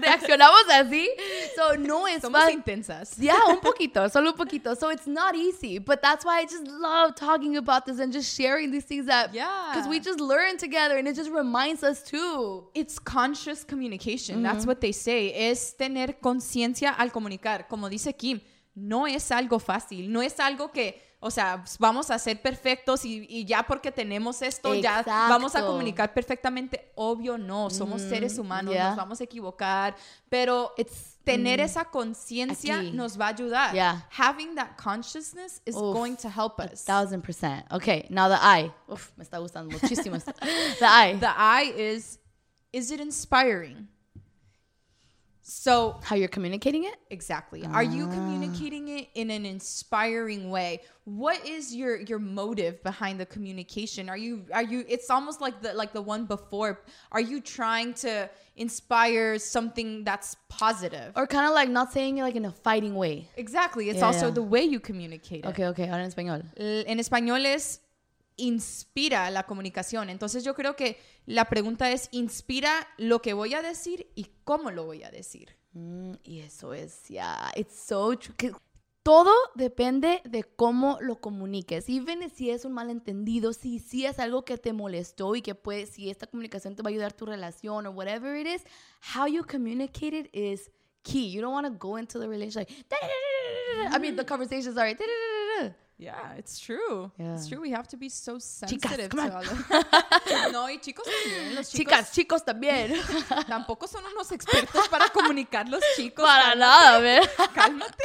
reaccionamos 0.00 0.64
así. 0.68 1.06
So 1.54 1.74
no 1.76 2.06
es 2.06 2.22
Somos 2.22 2.40
fácil. 2.42 2.54
intensas. 2.62 3.14
Yeah, 3.18 3.38
un 3.48 3.60
poquito, 3.62 4.10
solo 4.10 4.32
un 4.32 4.36
poquito. 4.36 4.76
So 4.76 4.88
it's 4.90 5.06
not 5.06 5.36
easy, 5.36 5.78
but 5.78 6.02
that's 6.02 6.24
why 6.24 6.40
I 6.40 6.44
just 6.44 6.66
love 6.66 7.14
talking 7.14 7.56
about 7.56 7.86
this 7.86 7.98
and 8.00 8.12
just 8.12 8.36
sharing 8.36 8.70
these 8.72 8.84
things 8.84 9.06
that 9.06 9.32
Yeah. 9.32 9.70
because 9.72 9.88
we 9.88 10.00
just 10.00 10.20
learn 10.20 10.56
together 10.58 10.96
and 10.98 11.06
it 11.06 11.14
just 11.14 11.30
reminds 11.30 11.82
us 11.84 12.02
too. 12.02 12.64
It's 12.74 12.98
conscious 12.98 13.62
communication. 13.64 13.91
That's 14.42 14.66
what 14.66 14.76
they 14.76 14.92
say. 14.92 15.32
Es 15.34 15.76
tener 15.76 16.18
conciencia 16.20 16.90
al 16.90 17.12
comunicar. 17.12 17.66
Como 17.68 17.88
dice 17.88 18.14
Kim, 18.14 18.40
no 18.74 19.06
es 19.06 19.30
algo 19.30 19.58
fácil. 19.58 20.10
No 20.10 20.22
es 20.22 20.40
algo 20.40 20.70
que, 20.72 21.02
o 21.20 21.30
sea, 21.30 21.62
vamos 21.78 22.10
a 22.10 22.18
ser 22.18 22.40
perfectos 22.40 23.04
y, 23.04 23.26
y 23.28 23.44
ya 23.44 23.62
porque 23.64 23.92
tenemos 23.92 24.42
esto, 24.42 24.74
ya 24.74 25.02
vamos 25.04 25.54
a 25.54 25.58
Exacto. 25.58 25.68
comunicar 25.68 26.12
perfectamente. 26.14 26.90
Obvio 26.94 27.36
no. 27.38 27.70
Somos 27.70 28.00
seres 28.02 28.38
humanos, 28.38 28.74
yeah. 28.74 28.88
nos 28.88 28.96
vamos 28.96 29.20
a 29.20 29.24
equivocar. 29.24 29.94
Pero 30.28 30.72
It's 30.76 31.18
tener 31.24 31.60
esa 31.60 31.84
conciencia 31.84 32.82
nos 32.82 33.16
va 33.18 33.26
a 33.26 33.28
ayudar. 33.28 33.72
Yeah. 33.74 34.06
Having 34.10 34.56
that 34.56 34.76
consciousness 34.76 35.60
is 35.64 35.76
Uf, 35.76 35.94
going 35.94 36.16
to 36.16 36.28
help 36.28 36.58
a 36.58 36.72
us. 36.72 36.84
thousand 36.84 37.22
percent. 37.22 37.64
Okay, 37.70 38.06
now 38.10 38.28
the 38.28 38.38
I. 38.40 38.72
Uf, 38.88 39.12
me 39.16 39.22
está 39.22 39.38
gustando 39.38 39.70
muchísimo. 39.70 40.18
the 40.80 40.86
I. 40.86 41.14
The 41.18 41.28
I 41.36 41.72
is, 41.76 42.18
is 42.72 42.90
it 42.90 43.00
inspiring? 43.00 43.88
So 45.44 45.98
How 46.04 46.14
you're 46.14 46.28
communicating 46.28 46.84
it? 46.84 46.94
Exactly. 47.10 47.66
Are 47.66 47.82
you 47.82 48.06
ah. 48.08 48.14
communicating 48.14 48.86
it 48.88 49.08
in 49.14 49.28
an 49.30 49.44
inspiring 49.44 50.50
way? 50.50 50.82
What 51.04 51.44
is 51.44 51.74
your 51.74 51.96
your 51.96 52.20
motive 52.20 52.80
behind 52.84 53.18
the 53.18 53.26
communication? 53.26 54.08
Are 54.08 54.16
you 54.16 54.44
are 54.54 54.62
you 54.62 54.84
it's 54.88 55.10
almost 55.10 55.40
like 55.40 55.60
the 55.60 55.74
like 55.74 55.92
the 55.92 56.00
one 56.00 56.26
before. 56.26 56.82
Are 57.10 57.20
you 57.20 57.40
trying 57.40 57.92
to 57.94 58.30
inspire 58.54 59.36
something 59.36 60.04
that's 60.04 60.36
positive? 60.48 61.12
Or 61.16 61.26
kind 61.26 61.46
of 61.48 61.54
like 61.54 61.68
not 61.68 61.92
saying 61.92 62.18
it 62.18 62.22
like 62.22 62.36
in 62.36 62.44
a 62.44 62.52
fighting 62.52 62.94
way. 62.94 63.28
Exactly. 63.36 63.90
It's 63.90 63.98
Yeah, 63.98 64.06
also 64.06 64.26
yeah. 64.26 64.34
the 64.34 64.42
way 64.44 64.62
you 64.62 64.78
communicate 64.78 65.44
it. 65.44 65.48
Okay, 65.48 65.66
okay, 65.66 65.88
ahora 65.88 66.04
en 66.04 66.10
español. 66.10 66.44
En 66.56 66.98
español 67.00 67.44
es 67.44 67.80
inspira 68.36 69.30
la 69.30 69.44
comunicación. 69.44 70.10
Entonces 70.10 70.44
yo 70.44 70.54
creo 70.54 70.76
que 70.76 70.98
la 71.26 71.46
pregunta 71.46 71.90
es 71.90 72.08
inspira 72.12 72.88
lo 72.98 73.22
que 73.22 73.32
voy 73.32 73.54
a 73.54 73.62
decir 73.62 74.10
y 74.14 74.28
cómo 74.44 74.70
lo 74.70 74.84
voy 74.84 75.02
a 75.02 75.10
decir. 75.10 75.56
Mm, 75.72 76.14
y 76.24 76.40
eso 76.40 76.74
es, 76.74 77.04
yeah, 77.08 77.50
it's 77.56 77.74
so 77.74 78.16
true. 78.18 78.34
que 78.36 78.52
todo 79.02 79.32
depende 79.54 80.22
de 80.24 80.44
cómo 80.44 80.98
lo 81.00 81.20
comuniques. 81.20 81.88
Even 81.88 82.30
si 82.30 82.50
es 82.50 82.64
un 82.64 82.72
malentendido, 82.72 83.52
si, 83.52 83.78
si 83.80 84.06
es 84.06 84.18
algo 84.18 84.44
que 84.44 84.58
te 84.58 84.72
molestó 84.72 85.34
y 85.34 85.42
que 85.42 85.54
puede, 85.54 85.86
si 85.86 86.08
esta 86.08 86.26
comunicación 86.26 86.76
te 86.76 86.82
va 86.82 86.88
a 86.88 86.92
ayudar 86.92 87.12
tu 87.12 87.26
relación 87.26 87.86
or 87.86 87.94
whatever 87.94 88.36
it 88.36 88.46
is, 88.46 88.62
how 89.14 89.26
you 89.26 89.42
communicate 89.44 90.16
it 90.16 90.30
is 90.32 90.70
key. 91.02 91.30
You 91.30 91.40
don't 91.40 91.52
want 91.52 91.66
to 91.66 91.72
go 91.72 91.98
into 91.98 92.18
the 92.18 92.28
relationship 92.28 92.68
like. 92.90 93.00
I 93.92 93.98
mean, 93.98 94.16
the 94.16 94.24
conversation, 94.24 94.74
sorry. 94.74 94.94
"Da-da-da-da-da." 94.94 95.31
Yeah, 96.02 96.32
it's 96.36 96.58
true. 96.58 97.12
It's 97.16 97.46
true. 97.48 97.60
We 97.60 97.70
have 97.70 97.86
to 97.88 97.96
be 97.96 98.08
so 98.08 98.38
sensitive 98.38 99.10
come 99.10 99.30
to 99.30 99.36
all 99.36 99.42
of- 99.42 100.52
No, 100.52 100.64
y 100.64 100.78
chicos 100.82 101.06
también. 101.06 101.54
Los 101.54 101.70
chicos 101.70 101.78
Chicas, 101.78 102.12
chicos 102.12 102.44
también. 102.44 102.90
tampoco 103.46 103.86
son 103.86 104.02
unos 104.12 104.32
expertos 104.32 104.88
para 104.88 105.08
comunicar 105.10 105.68
los 105.68 105.82
chicos. 105.96 106.24
Para 106.24 106.54
nada, 106.56 107.00
man. 107.00 107.22
Cálmate. 107.54 108.04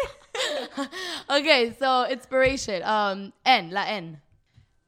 Okay, 1.30 1.76
so 1.80 2.06
inspiration. 2.08 2.84
Um, 2.84 3.34
N, 3.46 3.72
la 3.72 3.84
N. 3.88 4.22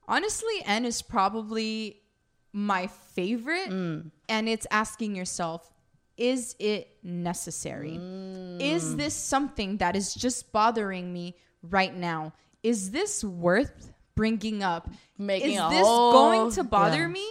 Honestly, 0.08 0.62
N 0.66 0.86
is 0.86 1.02
probably 1.02 2.02
my 2.54 2.88
favorite. 3.16 3.70
Mm. 3.70 4.12
And 4.28 4.48
it's 4.48 4.68
asking 4.70 5.16
yourself, 5.16 5.72
is 6.18 6.56
it 6.60 6.98
necessary? 7.04 7.98
Mm. 7.98 8.62
Is 8.62 8.96
this 8.98 9.16
something 9.16 9.78
that 9.78 9.96
is 9.96 10.14
just 10.14 10.52
bothering 10.52 11.12
me 11.12 11.36
right 11.64 11.96
now? 11.96 12.34
Is 12.62 12.92
this 12.92 13.24
worth 13.24 13.94
bringing 14.16 14.64
up? 14.64 14.90
Making 15.18 15.60
is 15.60 15.70
this 15.70 15.88
whole- 15.88 16.12
going 16.12 16.52
to 16.52 16.64
bother 16.64 17.02
yeah. 17.02 17.08
me 17.08 17.26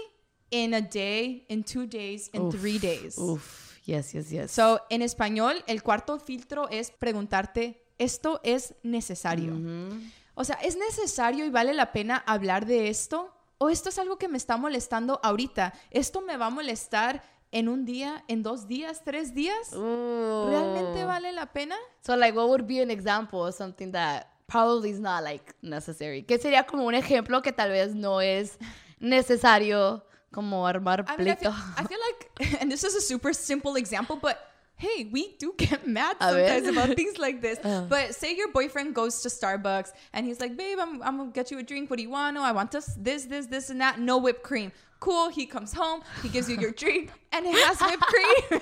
in 0.50 0.74
a 0.74 0.80
day, 0.80 1.44
in 1.48 1.62
two 1.62 1.86
days, 1.86 2.30
in 2.32 2.50
three 2.50 2.78
days? 2.78 3.18
Oof. 3.18 3.68
Yes, 3.84 4.12
yes, 4.12 4.30
yes. 4.30 4.52
So, 4.52 4.80
en 4.90 5.00
español, 5.00 5.64
el 5.66 5.82
cuarto 5.82 6.18
filtro 6.18 6.68
es 6.70 6.90
preguntarte, 6.90 7.82
¿esto 7.98 8.38
es 8.44 8.74
necesario? 8.82 9.54
O 10.34 10.44
sea, 10.44 10.56
¿es 10.56 10.76
necesario 10.76 11.46
y 11.46 11.50
vale 11.50 11.72
la 11.72 11.90
pena 11.92 12.22
hablar 12.26 12.66
de 12.66 12.88
esto? 12.88 13.34
¿O 13.56 13.70
esto 13.70 13.88
es 13.88 13.98
algo 13.98 14.18
que 14.18 14.28
me 14.28 14.36
está 14.36 14.58
molestando 14.58 15.18
ahorita? 15.22 15.72
¿Esto 15.90 16.20
me 16.20 16.36
va 16.36 16.46
a 16.46 16.50
molestar 16.50 17.22
en 17.50 17.68
un 17.68 17.86
día, 17.86 18.24
en 18.28 18.42
dos 18.42 18.68
días, 18.68 19.02
tres 19.04 19.34
días? 19.34 19.72
¿Realmente 19.72 21.04
vale 21.04 21.32
la 21.32 21.46
pena? 21.52 21.76
So, 22.02 22.14
like, 22.14 22.36
what 22.36 22.48
would 22.48 22.66
be 22.66 22.82
an 22.82 22.90
example 22.90 23.40
of 23.40 23.54
something 23.54 23.90
that 23.92 24.26
probably 24.48 24.90
is 24.90 24.98
not, 24.98 25.22
like, 25.22 25.54
necessary? 25.62 26.22
¿Qué 26.22 26.38
sería 26.38 26.66
como 26.66 26.84
un 26.84 26.94
ejemplo 26.94 27.42
que 27.42 27.52
tal 27.52 27.70
vez 27.70 27.94
no 27.94 28.20
es 28.20 28.58
necesario 29.00 30.02
como 30.32 30.66
armar 30.66 31.04
I 31.08 31.16
mean, 31.16 31.28
I 31.28 31.34
feel, 31.36 31.54
I 31.76 31.84
feel 31.84 31.98
like, 32.00 32.58
and 32.60 32.70
this 32.70 32.84
is 32.84 32.94
a 32.94 33.00
super 33.00 33.32
simple 33.32 33.76
example, 33.76 34.16
but 34.16 34.38
hey, 34.78 35.08
we 35.10 35.34
do 35.38 35.54
get 35.56 35.86
mad 35.98 36.16
sometimes 36.20 36.66
about 36.66 36.96
things 36.96 37.18
like 37.18 37.40
this. 37.40 37.58
Uh. 37.64 37.86
But 37.88 38.14
say 38.14 38.34
your 38.34 38.50
boyfriend 38.52 38.94
goes 38.94 39.20
to 39.22 39.28
Starbucks 39.28 39.92
and 40.12 40.24
he's 40.24 40.40
like, 40.40 40.56
babe, 40.56 40.78
I'm, 40.80 41.02
I'm 41.02 41.18
gonna 41.18 41.30
get 41.30 41.50
you 41.50 41.58
a 41.58 41.62
drink. 41.62 41.90
What 41.90 41.96
do 41.96 42.02
you 42.02 42.10
want? 42.10 42.34
No, 42.34 42.42
I 42.42 42.52
want 42.52 42.70
this, 42.70 42.86
this, 42.96 43.24
this, 43.24 43.46
this, 43.46 43.70
and 43.70 43.80
that. 43.80 43.98
No 43.98 44.18
whipped 44.18 44.42
cream. 44.42 44.72
Cool. 45.00 45.28
He 45.30 45.46
comes 45.46 45.72
home, 45.72 46.02
he 46.22 46.28
gives 46.28 46.48
you 46.50 46.56
your 46.58 46.72
drink, 46.72 47.10
and 47.32 47.46
it 47.46 47.54
has 47.66 47.78
whipped 47.80 48.02
cream. 48.12 48.60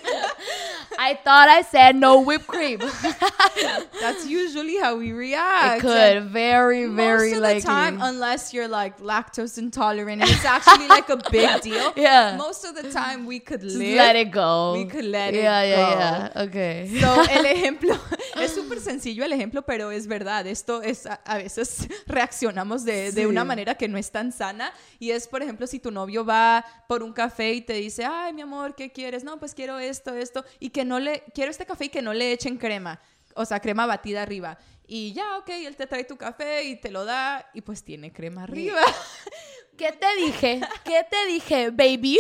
I 0.99 1.15
thought 1.25 1.49
I 1.49 1.63
said 1.63 1.97
no 1.97 2.21
whipped 2.21 2.47
cream. 2.47 2.79
That's 4.01 4.27
usually 4.27 4.77
how 4.77 4.97
we 4.97 5.13
react. 5.13 5.79
it 5.79 5.81
could. 5.81 6.25
Very, 6.31 6.87
very 6.87 7.31
most 7.31 7.37
of 7.37 7.43
likely. 7.43 7.61
the 7.61 7.67
time, 7.67 7.99
unless 8.03 8.53
you're 8.53 8.69
like 8.69 8.99
lactose 9.01 9.57
intolerant 9.59 10.23
it's 10.23 10.45
actually 10.45 10.89
like 10.89 11.09
a 11.09 11.17
big 11.31 11.61
deal. 11.63 11.93
Yeah. 11.97 12.37
Most 12.37 12.65
of 12.65 12.75
the 12.75 12.91
time, 12.93 13.25
we 13.27 13.39
could 13.41 13.63
live. 13.63 13.97
let 13.97 14.17
it 14.17 14.31
go. 14.31 14.75
We 14.77 14.85
could 14.85 15.07
let 15.07 15.33
it 15.35 15.39
go. 15.39 15.43
yeah, 15.43 15.63
yeah, 15.65 16.31
yeah. 16.35 16.43
Okay. 16.45 16.99
So, 17.01 17.23
el 17.31 17.47
ejemplo 17.47 17.99
es 18.37 18.55
súper 18.55 18.81
sencillo 18.81 19.25
el 19.25 19.33
ejemplo, 19.33 19.63
pero 19.65 19.91
es 19.91 20.07
verdad. 20.07 20.47
Esto 20.47 20.83
es 20.83 21.07
a, 21.07 21.15
a 21.25 21.39
veces 21.39 21.89
reaccionamos 22.07 22.85
de, 22.85 23.11
de 23.13 23.23
Sí. 23.23 23.27
una 23.27 23.45
manera 23.45 23.75
que 23.75 23.89
no 23.89 23.97
es 23.97 24.11
tan 24.11 24.33
sana 24.33 24.71
y 24.99 25.11
es, 25.13 25.27
por 25.29 25.43
ejemplo, 25.43 25.67
si 25.67 25.79
tu 25.79 25.91
novio 25.91 26.25
va 26.29 26.65
por 26.89 27.03
un 27.03 27.13
café 27.13 27.53
y 27.53 27.61
te 27.61 27.75
dice, 27.75 28.05
ay, 28.05 28.33
mi 28.33 28.43
amor, 28.43 28.75
¿qué 28.75 28.91
quieres? 28.93 29.25
No, 29.25 29.39
pues 29.39 29.55
quiero 29.55 29.79
esto, 29.79 30.15
esto 30.15 30.45
y 30.61 30.71
que 30.71 30.85
no 30.85 30.99
le 30.99 31.25
quiero 31.35 31.51
este 31.51 31.67
café 31.67 31.87
y 31.87 31.89
que 31.89 32.03
no 32.03 32.13
le 32.15 32.33
echen 32.33 32.57
crema, 32.59 33.01
o 33.35 33.45
sea, 33.45 33.61
crema 33.61 33.87
batida 33.87 34.23
arriba. 34.23 34.59
Y 34.89 35.13
ya, 35.15 35.39
ok, 35.39 35.49
él 35.49 35.75
te 35.77 35.87
trae 35.89 36.05
tu 36.05 36.17
café 36.17 36.63
y 36.65 36.77
te 36.81 36.91
lo 36.91 37.05
da 37.05 37.51
y 37.55 37.61
pues 37.61 37.83
tiene 37.83 38.13
crema 38.13 38.45
arriba. 38.45 38.81
¿Qué 39.77 39.93
te 39.93 40.07
dije? 40.17 40.61
¿Qué 40.85 41.05
te 41.11 41.27
dije, 41.27 41.71
baby? 41.71 42.19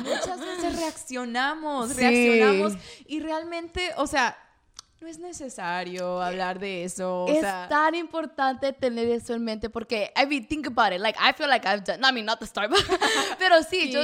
Muchas 0.00 0.40
veces 0.40 0.76
reaccionamos, 0.78 1.90
Sí. 1.90 1.96
reaccionamos 2.00 2.72
y 3.06 3.20
realmente, 3.20 3.92
o 3.96 4.06
sea, 4.06 4.36
no 5.00 5.06
es 5.06 5.18
necesario 5.18 6.20
hablar 6.20 6.58
de 6.58 6.84
eso. 6.84 7.24
O 7.24 7.28
es 7.28 7.40
sea, 7.40 7.68
tan 7.68 7.94
importante 7.94 8.72
tener 8.72 9.08
eso 9.08 9.34
en 9.34 9.44
mente 9.44 9.70
porque, 9.70 10.12
I 10.16 10.26
mean, 10.26 10.46
think 10.46 10.66
about 10.66 10.92
it. 10.92 11.00
Like, 11.00 11.18
I 11.18 11.32
feel 11.32 11.48
like 11.48 11.66
I've 11.66 11.84
done, 11.84 12.00
no, 12.00 12.08
I 12.08 12.12
mean, 12.12 12.26
not 12.26 12.40
the 12.40 12.46
Starbucks, 12.46 12.84
pero 13.38 13.62
sí, 13.62 13.90
yo, 13.90 14.02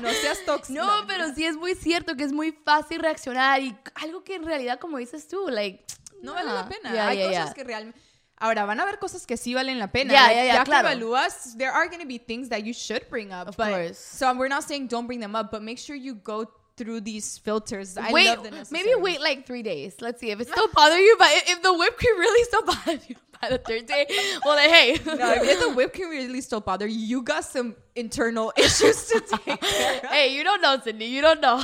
no 0.00 0.08
seas 0.10 0.44
tóxico. 0.46 0.74
no, 0.82 1.06
pero 1.06 1.34
sí 1.34 1.44
es 1.44 1.56
muy 1.56 1.74
cierto 1.74 2.16
que 2.16 2.24
es 2.24 2.32
muy 2.32 2.52
fácil 2.52 3.00
reaccionar 3.00 3.60
y 3.60 3.76
algo 3.94 4.24
que 4.24 4.36
en 4.36 4.44
realidad, 4.44 4.78
como 4.78 4.98
dices 4.98 5.28
tú, 5.28 5.48
like, 5.48 5.84
no 6.22 6.34
vale 6.34 6.52
la 6.52 6.68
pena. 6.68 6.92
Yeah, 6.92 7.08
Hay 7.08 7.18
yeah, 7.18 7.28
cosas 7.28 7.44
yeah. 7.46 7.54
que 7.54 7.64
realmente 7.64 8.00
Ahora, 8.42 8.64
van 8.64 8.80
a 8.80 8.82
haber 8.82 8.98
cosas 8.98 9.24
que 9.24 9.36
sí 9.36 9.54
valen 9.54 9.78
la 9.78 9.92
pena. 9.92 10.12
Yeah, 10.12 10.22
Like, 10.22 10.34
yeah, 10.34 10.44
yeah, 10.46 10.54
ya 10.54 10.64
claro. 10.64 10.88
que 10.88 10.94
evalúas, 10.94 11.56
there 11.56 11.70
are 11.70 11.88
going 11.88 12.00
to 12.00 12.06
be 12.06 12.18
things 12.18 12.48
that 12.48 12.64
you 12.64 12.72
should 12.74 13.08
bring 13.08 13.32
up. 13.32 13.46
Of 13.46 13.56
but, 13.56 13.68
course. 13.68 13.98
So 13.98 14.34
we're 14.34 14.48
not 14.48 14.64
saying 14.64 14.88
don't 14.88 15.06
bring 15.06 15.20
them 15.20 15.36
up, 15.36 15.52
but 15.52 15.62
make 15.62 15.78
sure 15.78 15.94
you 15.94 16.16
go 16.16 16.50
through 16.82 17.00
these 17.00 17.38
filters. 17.38 17.96
I 17.96 18.10
wait, 18.12 18.26
love 18.26 18.42
the 18.42 18.66
maybe 18.70 18.94
wait 18.94 19.20
like 19.20 19.46
three 19.46 19.62
days. 19.62 19.96
Let's 20.00 20.20
see 20.20 20.30
if 20.30 20.40
it 20.40 20.48
still 20.48 20.68
bothers 20.74 20.98
you. 20.98 21.16
But 21.18 21.28
if 21.46 21.62
the 21.62 21.72
whipped 21.72 21.98
cream 21.98 22.18
really 22.18 22.44
still 22.44 22.62
bothers 22.66 23.08
you 23.08 23.16
by 23.40 23.48
the 23.50 23.58
third 23.58 23.86
day, 23.86 24.06
well 24.44 24.56
then 24.56 24.70
hey, 24.70 24.98
No, 25.06 25.32
if 25.34 25.60
the 25.60 25.72
whip 25.74 25.94
cream 25.94 26.10
really 26.10 26.40
still 26.40 26.60
bother 26.60 26.86
you, 26.86 26.98
you 26.98 27.22
got 27.22 27.44
some 27.44 27.76
internal 27.94 28.52
issues 28.56 29.06
to 29.06 29.20
take 29.20 29.60
care 29.60 29.98
of. 29.98 30.10
hey, 30.10 30.34
you 30.34 30.42
don't 30.44 30.62
know, 30.62 30.78
Cindy. 30.82 31.06
You 31.06 31.22
don't 31.22 31.40
know. 31.40 31.62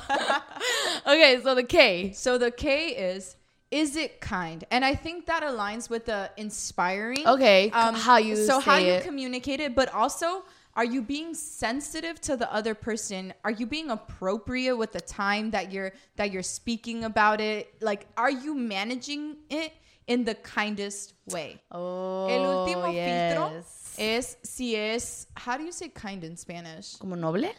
okay, 1.07 1.41
so 1.43 1.55
the 1.55 1.65
K. 1.65 2.13
So 2.13 2.39
the 2.39 2.51
K 2.51 2.91
is 2.91 3.37
is 3.71 3.97
it 3.97 4.21
kind? 4.21 4.65
And 4.71 4.83
I 4.85 4.95
think 4.95 5.27
that 5.27 5.43
aligns 5.43 5.91
with 5.91 6.07
the 6.07 6.31
inspiring. 6.37 7.27
Okay, 7.27 7.71
um, 7.71 7.95
how 7.95 8.17
you 8.17 8.37
so 8.37 8.61
how 8.61 8.77
you 8.77 8.93
it. 8.93 9.03
communicate 9.05 9.61
it, 9.61 9.75
but 9.75 9.93
also 9.93 10.45
are 10.79 10.85
you 10.85 11.03
being 11.03 11.35
sensitive 11.35 12.21
to 12.21 12.37
the 12.37 12.51
other 12.55 12.73
person? 12.73 13.35
Are 13.43 13.51
you 13.51 13.67
being 13.67 13.91
appropriate 13.91 14.77
with 14.77 14.93
the 14.93 15.01
time 15.01 15.51
that 15.51 15.73
you're 15.73 15.93
that 16.15 16.31
you're 16.31 16.45
speaking 16.45 17.03
about 17.03 17.41
it? 17.41 17.75
Like 17.81 18.07
are 18.17 18.31
you 18.31 18.55
managing 18.55 19.39
it 19.51 19.73
in 20.07 20.25
the 20.25 20.37
kindest 20.37 21.15
way? 21.27 21.61
Oh, 21.73 22.29
El 22.31 22.43
último 22.43 22.93
filtro 22.93 23.51
yes. 23.51 23.95
es 23.99 24.37
si 24.45 24.77
es 24.77 25.27
how 25.35 25.57
do 25.57 25.65
you 25.65 25.73
say 25.73 25.89
kind 25.89 26.23
in 26.23 26.37
Spanish? 26.37 26.97
como 26.97 27.17
noble. 27.17 27.51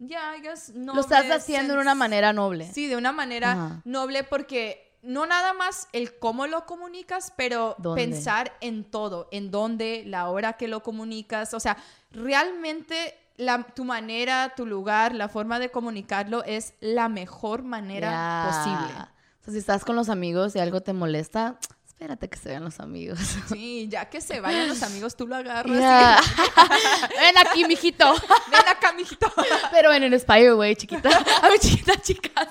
Yeah, 0.00 0.32
I 0.34 0.40
guess 0.40 0.72
no. 0.74 0.94
Lo 0.94 1.02
estás 1.02 1.30
haciendo 1.30 1.74
de 1.74 1.80
una 1.80 1.94
manera 1.94 2.32
noble. 2.32 2.66
Sí, 2.72 2.88
de 2.88 2.96
una 2.96 3.12
manera 3.12 3.52
Ajá. 3.52 3.82
noble 3.84 4.24
porque 4.24 4.93
no 5.04 5.26
nada 5.26 5.52
más 5.52 5.88
el 5.92 6.18
cómo 6.18 6.46
lo 6.46 6.66
comunicas, 6.66 7.32
pero 7.36 7.74
¿Dónde? 7.78 8.02
pensar 8.02 8.52
en 8.60 8.84
todo, 8.84 9.28
en 9.30 9.50
dónde, 9.50 10.04
la 10.06 10.28
hora 10.28 10.54
que 10.54 10.68
lo 10.68 10.82
comunicas, 10.82 11.54
o 11.54 11.60
sea, 11.60 11.76
realmente 12.10 13.14
la, 13.36 13.62
tu 13.62 13.84
manera, 13.84 14.54
tu 14.56 14.66
lugar, 14.66 15.14
la 15.14 15.28
forma 15.28 15.58
de 15.58 15.70
comunicarlo 15.70 16.44
es 16.44 16.74
la 16.80 17.08
mejor 17.08 17.62
manera 17.62 18.46
posible. 18.48 18.92
O 19.40 19.44
sea, 19.44 19.52
si 19.52 19.58
estás 19.58 19.84
con 19.84 19.96
los 19.96 20.08
amigos 20.08 20.56
y 20.56 20.58
algo 20.58 20.80
te 20.80 20.92
molesta, 20.92 21.58
espérate 21.86 22.28
que 22.28 22.36
se 22.36 22.48
vean 22.48 22.64
los 22.64 22.80
amigos. 22.80 23.18
Sí, 23.48 23.88
ya 23.88 24.08
que 24.08 24.20
se 24.20 24.40
vayan 24.40 24.68
los 24.68 24.82
amigos, 24.82 25.16
tú 25.16 25.26
lo 25.26 25.36
agarras. 25.36 25.76
Ven 27.20 27.38
aquí, 27.38 27.64
mijito. 27.64 28.12
Ven 28.50 28.68
acá, 28.68 28.92
mijito. 28.92 29.32
Pero 29.70 29.92
en 29.92 30.04
an 30.04 30.12
inspired 30.12 30.54
way, 30.54 30.76
chiquita. 30.76 31.08
A 31.42 31.48
ver, 31.48 31.58
chiquita, 31.58 31.96
chicas. 32.00 32.48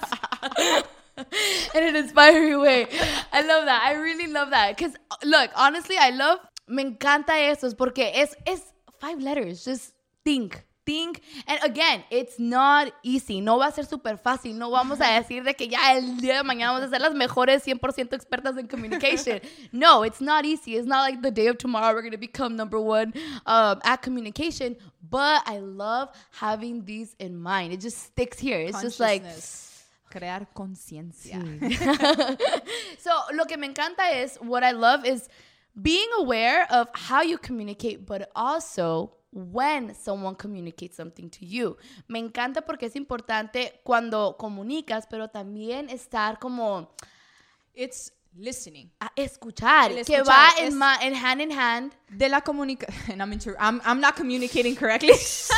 in 1.75 1.83
an 1.83 1.95
inspiring 1.95 2.59
way. 2.59 2.87
I 3.31 3.41
love 3.41 3.65
that. 3.65 3.83
I 3.85 3.93
really 3.93 4.27
love 4.27 4.49
that. 4.51 4.75
Because, 4.75 4.93
look, 5.23 5.51
honestly, 5.55 5.97
I 5.99 6.11
love. 6.11 6.39
Me 6.67 6.83
encanta 6.83 7.39
eso 7.39 7.69
porque 7.75 8.11
es, 8.13 8.35
es 8.45 8.73
five 8.99 9.19
letters. 9.19 9.65
Just 9.65 9.93
think. 10.23 10.63
think, 10.85 11.21
and 11.47 11.59
again, 11.63 12.03
it's 12.09 12.39
not 12.39 12.93
easy. 13.03 13.41
No 13.41 13.57
va 13.57 13.67
a 13.67 13.71
ser 13.71 13.85
súper 13.85 14.17
fácil. 14.17 14.55
No 14.55 14.69
vamos 14.69 14.99
a 14.99 15.19
decir 15.19 15.43
de 15.43 15.53
que 15.53 15.67
ya 15.67 15.97
el 15.97 16.17
día 16.17 16.37
de 16.37 16.43
mañana 16.43 16.73
vamos 16.73 16.87
a 16.87 16.89
ser 16.89 17.01
las 17.01 17.13
mejores 17.13 17.65
100% 17.65 18.13
expertas 18.13 18.57
en 18.57 18.67
communication. 18.67 19.39
no, 19.71 20.03
it's 20.03 20.21
not 20.21 20.45
easy. 20.45 20.75
It's 20.75 20.87
not 20.87 21.09
like 21.09 21.21
the 21.21 21.31
day 21.31 21.47
of 21.47 21.57
tomorrow 21.57 21.93
we're 21.93 22.01
going 22.01 22.11
to 22.11 22.17
become 22.17 22.55
number 22.55 22.79
one 22.79 23.13
um, 23.45 23.79
at 23.83 24.01
communication. 24.01 24.75
But 25.09 25.43
I 25.45 25.59
love 25.59 26.09
having 26.31 26.85
these 26.85 27.15
in 27.19 27.37
mind. 27.37 27.73
It 27.73 27.81
just 27.81 27.97
sticks 27.97 28.39
here. 28.39 28.59
It's 28.59 28.81
just 28.81 28.99
like 28.99 29.23
crear 30.13 30.47
conciencia. 30.53 31.39
so, 32.99 33.11
lo 33.31 33.45
que 33.45 33.57
me 33.57 33.65
encanta 33.65 34.11
es 34.11 34.37
what 34.41 34.63
I 34.63 34.71
love 34.71 35.05
is 35.05 35.27
being 35.73 36.07
aware 36.19 36.67
of 36.69 36.87
how 36.93 37.23
you 37.23 37.39
communicate, 37.39 38.05
but 38.05 38.29
also 38.35 39.11
when 39.31 39.95
someone 39.95 40.35
communicates 40.35 40.95
something 40.95 41.31
to 41.31 41.45
you. 41.45 41.77
Me 42.07 42.19
encanta 42.19 42.61
porque 42.61 42.85
es 42.85 42.95
importante 42.95 43.81
cuando 43.83 44.37
comunicas, 44.37 45.07
pero 45.09 45.29
también 45.29 45.89
estar 45.89 46.37
como 46.39 46.91
it's 47.73 48.13
listening. 48.35 48.89
A 48.99 49.11
escuchar, 49.15 49.91
que 50.05 50.21
va 50.23 50.49
en, 50.59 50.75
ma 50.77 50.97
en, 51.01 51.15
hand 51.15 51.41
in 51.41 51.51
hand. 51.51 51.93
De 52.09 52.29
la 52.29 52.41
comunicación, 52.41 53.21
I'm, 53.21 53.33
I'm, 53.59 53.81
I'm, 53.85 53.99
not 54.01 54.15
communicating 54.15 54.75
correctly. 54.75 55.13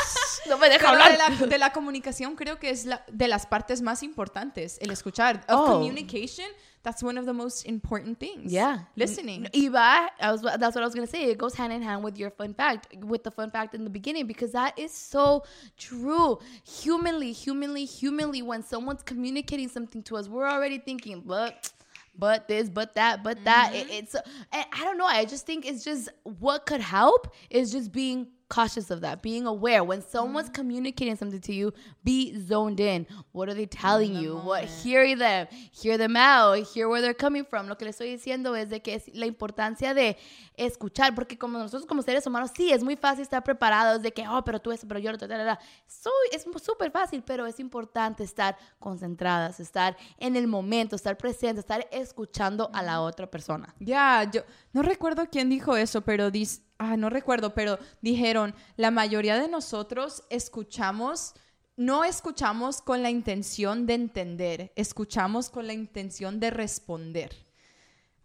no 0.48 0.58
me 0.58 0.70
deja 0.70 0.90
hablar. 0.90 1.12
De 1.12 1.18
la, 1.18 1.48
de 1.48 1.58
la, 1.58 1.72
comunicación 1.72 2.36
creo 2.36 2.60
que 2.60 2.70
es 2.70 2.86
la, 2.86 3.04
de 3.12 3.28
las 3.28 3.46
partes 3.46 3.82
más 3.82 4.04
importantes, 4.04 4.78
el 4.82 4.92
escuchar. 4.92 5.44
Of 5.48 5.60
oh. 5.60 5.66
communication, 5.66 6.46
that's 6.84 7.02
one 7.02 7.18
of 7.18 7.26
the 7.26 7.34
most 7.34 7.66
important 7.66 8.20
things. 8.20 8.52
Yeah. 8.52 8.80
Listening. 8.96 9.50
Y 9.54 9.70
va, 9.70 10.12
I 10.20 10.32
was, 10.32 10.42
that's 10.42 10.76
what 10.76 10.84
I 10.84 10.86
was 10.86 10.94
going 10.94 11.08
to 11.08 11.12
say. 11.12 11.24
It 11.32 11.38
goes 11.38 11.56
hand 11.56 11.74
in 11.74 11.82
hand 11.82 12.04
with 12.04 12.18
your 12.18 12.30
fun 12.30 12.54
fact, 12.54 12.96
with 13.02 13.24
the 13.24 13.32
fun 13.32 13.52
fact 13.52 13.74
in 13.74 13.84
the 13.84 13.90
beginning, 13.90 14.28
because 14.28 14.52
that 14.52 14.78
is 14.78 14.92
so 14.92 15.44
true. 15.78 16.40
Humanly, 16.64 17.32
humanly, 17.32 17.86
humanly, 17.86 18.42
when 18.42 18.64
someone's 18.64 19.04
communicating 19.04 19.68
something 19.68 20.04
to 20.04 20.16
us, 20.16 20.30
we're 20.30 20.48
already 20.48 20.78
thinking, 20.78 21.24
but 21.26 21.72
but 22.18 22.48
this, 22.48 22.70
but 22.70 22.96
that, 22.96 23.24
but 23.24 23.44
that. 23.44 23.72
Mm-hmm. 23.74 23.90
It, 23.90 24.04
it's, 24.04 24.16
I 24.52 24.84
don't 24.84 24.98
know. 24.98 25.06
I 25.06 25.26
just 25.26 25.46
think 25.46 25.66
it's 25.66 25.84
just 25.84 26.10
what 26.24 26.66
could 26.66 26.82
help 26.82 27.34
is 27.50 27.72
just 27.72 27.92
being 27.92 28.28
cautious 28.50 28.92
of 28.92 29.02
that, 29.02 29.22
being 29.22 29.46
aware. 29.46 29.84
When 29.84 30.02
someone's 30.02 30.48
mm-hmm. 30.48 30.56
communicating 30.56 31.16
something 31.16 31.42
to 31.42 31.54
you, 31.54 31.74
be 32.04 32.38
zoned 32.40 32.80
in. 32.80 33.08
What 33.32 33.50
are 33.50 33.54
they 33.54 33.66
telling 33.66 34.16
you? 34.16 34.36
Moment. 34.36 34.46
What 34.46 34.64
hear 34.66 35.16
them, 35.16 35.48
hear 35.72 35.98
them 35.98 36.16
out, 36.16 36.60
hear 36.74 36.88
where 36.88 37.02
they're 37.02 37.14
coming 37.14 37.46
from. 37.46 37.68
Lo 37.68 37.76
que 37.76 37.86
le 37.86 37.92
estoy 37.92 38.10
diciendo 38.10 38.56
es 38.56 38.70
de 38.70 38.82
que 38.82 38.96
es 38.96 39.10
la 39.14 39.26
importancia 39.26 39.94
de 39.94 40.18
escuchar, 40.58 41.16
porque 41.16 41.38
como 41.38 41.58
nosotros 41.58 41.86
como 41.86 42.02
seres 42.02 42.26
humanos, 42.28 42.52
sí, 42.56 42.72
es 42.72 42.84
muy 42.84 42.96
fácil 42.96 43.24
estar 43.24 43.44
preparados 43.44 44.02
de 44.02 44.12
que, 44.12 44.28
oh, 44.28 44.44
pero 44.44 44.60
tú 44.60 44.72
eso, 44.72 44.88
pero 44.88 45.00
yo 45.00 45.12
no, 45.12 45.18
Soy, 45.18 46.12
es 46.32 46.46
súper 46.64 46.92
fácil, 46.92 47.24
pero 47.26 47.46
es 47.46 47.60
importante 47.60 48.24
estar 48.24 48.58
concentradas, 48.80 49.60
estar 49.60 49.98
en 50.18 50.36
el 50.36 50.48
momento, 50.48 50.96
estar 50.96 51.18
presente, 51.18 51.60
estar 51.60 51.88
escuchando 51.92 52.70
a 52.74 52.84
la 52.84 53.02
otra 53.02 53.30
persona. 53.30 53.74
Ya, 53.80 54.30
yo 54.32 54.42
no 54.74 54.82
recuerdo 54.82 55.28
quién 55.30 55.50
dijo 55.50 55.76
eso, 55.76 56.02
pero 56.02 56.32
dice 56.32 56.62
ah, 56.78 56.98
no 56.98 57.10
recuerdo, 57.10 57.54
pero 57.54 57.80
dijeron, 58.02 58.56
la 58.78 58.92
mayoría 58.92 59.40
de 59.40 59.48
nosotros 59.48 60.24
escuchamos, 60.30 61.34
no 61.78 62.04
escuchamos 62.04 62.82
con 62.82 63.04
la 63.04 63.10
intención 63.10 63.86
de 63.86 63.94
entender, 63.96 64.72
escuchamos 64.76 65.50
con 65.50 65.68
la 65.68 65.74
intención 65.74 66.40
de 66.40 66.50
responder. 66.50 67.46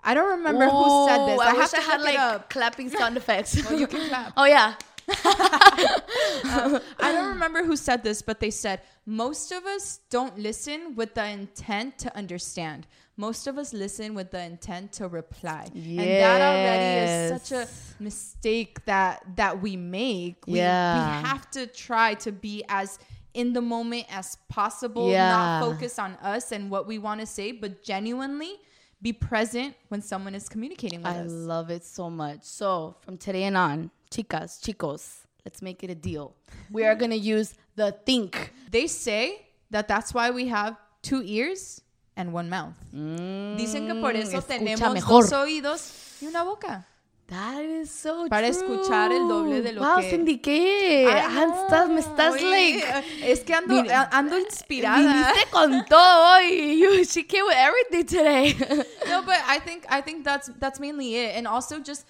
I 0.02 0.14
don't 0.14 0.30
remember 0.30 0.66
who 0.66 1.06
said 1.06 1.26
this. 1.26 1.40
I, 1.40 1.50
I 1.50 1.52
wish 1.52 1.74
I 1.74 1.80
had 1.80 2.00
like 2.00 2.48
clapping 2.48 2.88
sound 2.88 3.16
effects. 3.16 3.60
oh, 3.70 3.74
you 3.74 3.86
can 3.86 4.08
clap. 4.08 4.32
Oh 4.36 4.44
yeah. 4.44 4.74
uh, 5.08 6.80
I 6.98 7.12
don't 7.12 7.28
remember 7.28 7.64
who 7.64 7.76
said 7.76 8.02
this, 8.02 8.22
but 8.22 8.40
they 8.40 8.50
said 8.50 8.80
most 9.04 9.52
of 9.52 9.66
us 9.66 10.00
don't 10.08 10.38
listen 10.38 10.94
with 10.94 11.14
the 11.14 11.26
intent 11.26 11.98
to 11.98 12.16
understand 12.16 12.86
most 13.20 13.46
of 13.46 13.58
us 13.58 13.74
listen 13.74 14.14
with 14.14 14.30
the 14.30 14.40
intent 14.40 14.92
to 14.92 15.06
reply. 15.06 15.68
Yes. 15.74 16.00
And 16.00 16.08
that 16.08 16.40
already 16.40 17.34
is 17.34 17.42
such 17.42 17.52
a 17.52 18.02
mistake 18.02 18.82
that 18.86 19.22
that 19.36 19.60
we 19.60 19.76
make. 19.76 20.46
We, 20.46 20.54
yeah. 20.54 21.20
we 21.20 21.28
have 21.28 21.50
to 21.50 21.66
try 21.66 22.14
to 22.14 22.32
be 22.32 22.64
as 22.68 22.98
in 23.34 23.52
the 23.52 23.60
moment 23.60 24.06
as 24.10 24.38
possible, 24.48 25.10
yeah. 25.10 25.30
not 25.30 25.62
focus 25.62 25.98
on 25.98 26.12
us 26.22 26.50
and 26.50 26.70
what 26.70 26.86
we 26.86 26.98
want 26.98 27.20
to 27.20 27.26
say, 27.26 27.52
but 27.52 27.84
genuinely 27.84 28.54
be 29.02 29.12
present 29.12 29.74
when 29.88 30.00
someone 30.00 30.34
is 30.34 30.48
communicating 30.48 31.02
with 31.02 31.12
I 31.12 31.20
us. 31.20 31.30
I 31.30 31.34
love 31.34 31.70
it 31.70 31.84
so 31.84 32.08
much. 32.10 32.42
So, 32.42 32.96
from 33.02 33.18
today 33.18 33.44
and 33.44 33.56
on, 33.56 33.90
chicas, 34.10 34.60
chicos, 34.64 35.26
let's 35.44 35.60
make 35.60 35.84
it 35.84 35.90
a 35.90 35.94
deal. 35.94 36.34
We 36.70 36.84
are 36.84 36.94
going 36.94 37.12
to 37.12 37.18
use 37.34 37.54
the 37.76 37.92
think. 38.04 38.52
They 38.70 38.86
say 38.86 39.46
that 39.70 39.88
that's 39.88 40.12
why 40.12 40.30
we 40.30 40.48
have 40.48 40.76
two 41.02 41.22
ears 41.24 41.82
and 42.20 42.32
one 42.32 42.48
mouth. 42.48 42.74
Mm, 42.92 43.56
Dicen 43.56 43.86
que 43.86 43.94
por 43.94 44.14
eso 44.14 44.40
tenemos 44.42 44.92
mejor. 44.92 45.24
dos 45.24 45.32
oídos 45.32 45.92
y 46.20 46.26
una 46.26 46.44
boca. 46.44 46.86
That 47.28 47.62
is 47.62 47.92
so 47.92 48.26
Para 48.28 48.50
true. 48.50 48.58
escuchar 48.58 49.12
el 49.12 49.28
doble 49.28 49.62
de 49.62 49.72
lo 49.72 49.82
wow, 49.82 50.00
que... 50.00 50.02
Wow, 50.02 50.10
Cindy, 50.10 50.38
¿qué? 50.38 51.06
Estás, 51.06 51.88
me 51.88 52.00
estás, 52.00 52.34
Oye, 52.34 52.50
like... 52.50 53.04
Es 53.22 53.44
que 53.44 53.54
ando, 53.54 53.84
ando 54.10 54.36
inspirada. 54.36 54.98
Viniste 54.98 55.50
con 55.52 55.84
todo 55.86 56.34
hoy. 56.34 56.76
You, 56.80 57.04
she 57.04 57.22
came 57.22 57.44
with 57.44 57.54
everything 57.56 58.04
today. 58.04 58.56
no, 59.08 59.22
but 59.22 59.38
I 59.46 59.60
think, 59.60 59.86
I 59.88 60.00
think 60.00 60.24
that's, 60.24 60.50
that's 60.58 60.80
mainly 60.80 61.14
it. 61.14 61.36
And 61.36 61.46
also 61.46 61.78
just... 61.78 62.04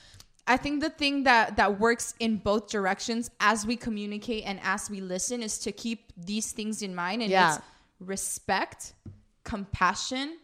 I 0.46 0.56
think 0.56 0.80
the 0.80 0.90
thing 0.90 1.24
that 1.24 1.56
that 1.56 1.78
works 1.78 2.14
in 2.18 2.38
both 2.38 2.70
directions 2.70 3.30
as 3.38 3.66
we 3.66 3.76
communicate 3.76 4.44
and 4.46 4.58
as 4.64 4.90
we 4.90 5.00
listen 5.00 5.42
is 5.42 5.58
to 5.60 5.70
keep 5.70 6.12
these 6.16 6.50
things 6.50 6.82
in 6.82 6.92
mind 6.92 7.22
and 7.22 7.30
yeah. 7.30 7.56
it's 7.56 7.64
respect 8.00 8.94
compassion, 9.42 10.38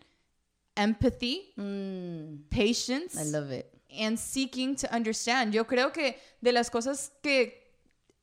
empathy, 0.75 1.53
mm. 1.57 2.49
patience. 2.49 3.17
I 3.17 3.31
love 3.31 3.51
it. 3.53 3.67
And 3.91 4.19
seeking 4.19 4.77
to 4.77 4.89
understand. 4.95 5.53
Yo 5.53 5.67
creo 5.67 5.93
que 5.93 6.19
de 6.41 6.53
las 6.53 6.71
cosas 6.71 7.13
que 7.23 7.67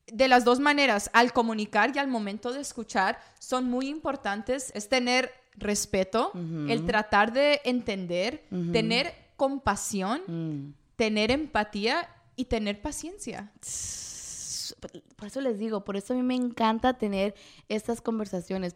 de 0.07 0.27
las 0.27 0.43
dos 0.43 0.59
maneras, 0.59 1.09
al 1.13 1.31
comunicar 1.31 1.95
y 1.95 1.99
al 1.99 2.07
momento 2.07 2.51
de 2.51 2.61
escuchar, 2.61 3.19
son 3.39 3.65
muy 3.65 3.87
importantes. 3.87 4.71
Es 4.75 4.89
tener 4.89 5.31
respeto, 5.55 6.31
el 6.67 6.85
tratar 6.85 7.31
de 7.31 7.61
entender, 7.63 8.43
tener 8.71 9.13
compasión, 9.35 10.21
mm. 10.27 10.73
tener 10.95 11.31
empatía 11.31 12.09
y 12.35 12.45
tener 12.45 12.81
paciencia. 12.81 13.51
Por 15.15 15.27
eso 15.27 15.41
les 15.41 15.59
digo, 15.59 15.83
por 15.83 15.95
eso 15.95 16.13
a 16.13 16.15
mí 16.15 16.23
me 16.23 16.35
encanta 16.35 16.97
tener 16.97 17.35
estas 17.69 18.01
conversaciones, 18.01 18.73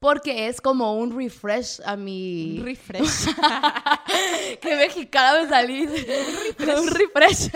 porque 0.00 0.48
es 0.48 0.60
como 0.60 0.94
un 0.94 1.16
refresh 1.16 1.80
a 1.84 1.96
mi... 1.96 2.60
refresh. 2.64 3.26
Qué 4.60 4.76
mexicana 4.76 5.42
me 5.42 5.48
salí. 5.48 5.86
un 5.86 6.88
refresh. 6.88 7.48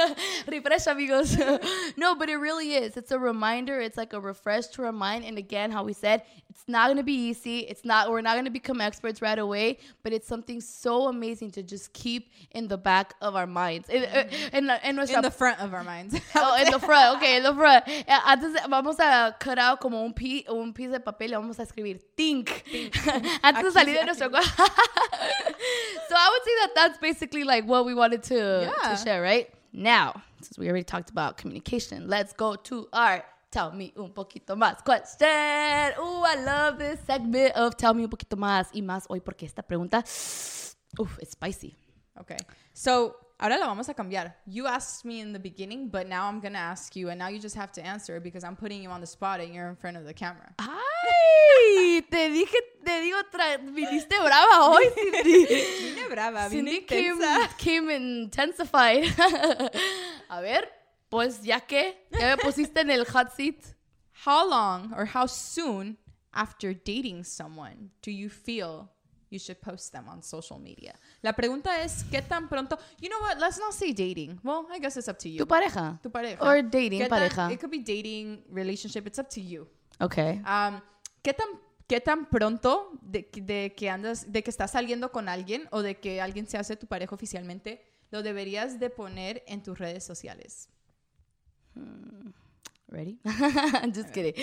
refresh, 0.46 0.86
amigos. 0.90 1.36
no, 1.96 2.14
but 2.14 2.28
it 2.28 2.36
really 2.36 2.74
is. 2.74 2.96
It's 2.96 3.10
a 3.10 3.18
reminder. 3.18 3.80
It's 3.80 3.96
like 3.96 4.12
a 4.12 4.20
refresh 4.20 4.68
to 4.68 4.82
remind. 4.82 5.24
And 5.24 5.38
again, 5.38 5.70
how 5.70 5.82
we 5.82 5.92
said, 5.92 6.22
it's 6.48 6.64
not 6.68 6.86
going 6.86 6.98
to 6.98 7.02
be 7.02 7.28
easy. 7.28 7.60
It's 7.60 7.84
not, 7.84 8.10
we're 8.10 8.20
not 8.20 8.34
going 8.34 8.44
to 8.44 8.50
become 8.50 8.80
experts 8.80 9.20
right 9.20 9.38
away, 9.38 9.78
but 10.02 10.12
it's 10.12 10.28
something 10.28 10.60
so 10.60 11.08
amazing 11.08 11.50
to 11.52 11.62
just 11.62 11.92
keep 11.92 12.30
in 12.52 12.68
the 12.68 12.78
back 12.78 13.14
of 13.20 13.34
our 13.34 13.46
minds. 13.46 13.88
In, 13.88 14.04
in, 14.52 14.70
in, 14.84 14.96
nuestra, 14.96 15.18
in 15.18 15.22
the 15.22 15.30
front 15.30 15.60
of 15.60 15.74
our 15.74 15.84
minds. 15.84 16.18
oh, 16.36 16.62
in 16.62 16.70
the 16.70 16.78
front. 16.78 17.16
Okay, 17.16 17.36
in 17.36 17.42
the 17.42 17.54
front. 17.54 17.84
Eh, 17.88 18.18
antes, 18.26 18.54
vamos 18.68 18.98
a 19.00 19.34
cut 19.40 19.58
out 19.58 19.80
como 19.80 20.04
un, 20.04 20.12
pi, 20.12 20.44
un 20.48 20.72
piece 20.72 20.90
de 20.90 21.00
papel 21.00 21.30
y 21.30 21.36
vamos 21.36 21.58
a 21.58 21.62
escribir 21.72 21.98
think, 22.16 22.64
think. 22.70 22.94
antes 23.42 23.64
de 23.64 23.70
salir 23.72 23.94
de 23.94 24.04
nuestro 24.04 24.28
so 24.30 24.38
I 26.16 26.28
would 26.30 26.44
say 26.44 26.54
that 26.60 26.70
that's 26.74 26.98
basically 26.98 27.44
like 27.44 27.64
what 27.66 27.86
we 27.86 27.94
wanted 27.94 28.22
to, 28.24 28.72
yeah. 28.82 28.90
to 28.90 28.96
share, 29.02 29.22
right? 29.22 29.48
Now, 29.72 30.22
since 30.40 30.58
we 30.58 30.68
already 30.68 30.84
talked 30.84 31.10
about 31.10 31.38
communication, 31.38 32.08
let's 32.08 32.34
go 32.34 32.56
to 32.56 32.88
our 32.92 33.24
Tell 33.50 33.72
Me 33.72 33.92
Un 33.96 34.10
Poquito 34.10 34.54
Más 34.54 34.84
question. 34.84 35.94
Oh, 35.98 36.24
I 36.26 36.36
love 36.42 36.78
this 36.78 37.00
segment 37.06 37.54
of 37.56 37.76
Tell 37.76 37.94
Me 37.94 38.04
Un 38.04 38.10
Poquito 38.10 38.36
Más 38.36 38.68
y 38.74 38.82
más 38.82 39.06
hoy 39.08 39.20
porque 39.20 39.44
esta 39.44 39.62
pregunta, 39.62 39.98
uf, 40.98 41.18
it's 41.20 41.32
spicy. 41.32 41.74
Okay. 42.20 42.36
So, 42.74 43.16
Ahora 43.42 43.58
lo 43.58 43.66
vamos 43.66 43.88
a 43.88 43.94
cambiar. 43.94 44.34
You 44.46 44.68
asked 44.68 45.04
me 45.04 45.18
in 45.18 45.32
the 45.32 45.40
beginning, 45.40 45.88
but 45.88 46.06
now 46.06 46.28
I'm 46.28 46.38
going 46.38 46.52
to 46.52 46.60
ask 46.60 46.94
you, 46.94 47.08
and 47.08 47.18
now 47.18 47.26
you 47.26 47.40
just 47.40 47.56
have 47.56 47.72
to 47.72 47.84
answer 47.84 48.20
because 48.20 48.44
I'm 48.44 48.54
putting 48.54 48.84
you 48.84 48.90
on 48.90 49.00
the 49.00 49.06
spot 49.06 49.40
and 49.40 49.52
you're 49.52 49.68
in 49.68 49.74
front 49.74 49.96
of 49.96 50.04
the 50.04 50.14
camera. 50.14 50.54
¡Ay! 50.60 52.04
te 52.08 52.30
dije, 52.30 52.56
te 52.84 53.00
digo, 53.00 53.16
viniste 53.74 54.16
brava 54.20 54.70
hoy, 54.70 54.84
Cindy. 54.94 55.46
Vine 55.46 56.08
brava, 56.08 56.48
vine 56.48 56.70
Cindy 56.70 56.80
came, 56.82 57.18
came 57.58 57.90
intensified. 57.90 59.06
a 60.30 60.40
ver, 60.40 60.68
pues 61.10 61.42
ya 61.42 61.58
que, 61.58 61.96
ya 62.12 62.36
me 62.36 62.36
pusiste 62.36 62.76
en 62.76 62.90
el 62.90 63.04
hot 63.04 63.32
seat. 63.32 63.74
How 64.24 64.48
long 64.48 64.94
or 64.96 65.04
how 65.04 65.26
soon 65.26 65.96
after 66.32 66.72
dating 66.72 67.24
someone 67.24 67.90
do 68.02 68.12
you 68.12 68.28
feel 68.28 68.92
you 69.32 69.38
should 69.38 69.58
post 69.60 69.92
them 69.92 70.08
on 70.08 70.22
social 70.22 70.58
media. 70.60 70.94
La 71.22 71.32
pregunta 71.32 71.82
es, 71.82 72.04
¿qué 72.10 72.20
tan 72.22 72.48
pronto? 72.48 72.78
You 73.00 73.08
know 73.08 73.20
what? 73.20 73.38
Let's 73.38 73.58
not 73.58 73.72
say 73.72 73.92
dating. 73.92 74.38
Well, 74.44 74.66
I 74.70 74.78
guess 74.78 74.96
it's 74.96 75.08
up 75.08 75.18
to 75.18 75.28
you. 75.28 75.38
Tu 75.38 75.46
pareja. 75.46 75.98
Tu 76.02 76.10
pareja. 76.10 76.42
Or 76.44 76.62
dating 76.62 77.00
¿Qué 77.00 77.08
tan- 77.08 77.18
pareja. 77.18 77.50
it 77.52 77.58
could 77.60 77.70
be 77.70 77.78
dating, 77.82 78.44
relationship. 78.50 79.06
It's 79.06 79.18
up 79.18 79.28
to 79.30 79.40
you. 79.40 79.66
Okay. 80.00 80.40
Um, 80.46 80.80
¿qué, 81.22 81.32
tan, 81.32 81.46
¿Qué 81.88 82.00
tan 82.00 82.28
pronto 82.28 82.92
de, 83.00 83.28
de 83.42 83.74
que 83.76 83.88
andas, 83.88 84.30
de 84.30 84.42
que 84.42 84.50
estás 84.50 84.72
saliendo 84.72 85.10
con 85.10 85.28
alguien 85.28 85.66
o 85.70 85.80
de 85.82 85.98
que 85.98 86.20
alguien 86.20 86.46
se 86.46 86.58
hace 86.58 86.76
tu 86.76 86.86
pareja 86.86 87.14
oficialmente, 87.14 87.82
lo 88.10 88.22
deberías 88.22 88.78
de 88.78 88.90
poner 88.90 89.42
en 89.46 89.62
tus 89.62 89.78
redes 89.78 90.04
sociales? 90.04 90.68
Ready? 92.88 93.18
Just 93.94 94.10
kidding. 94.10 94.34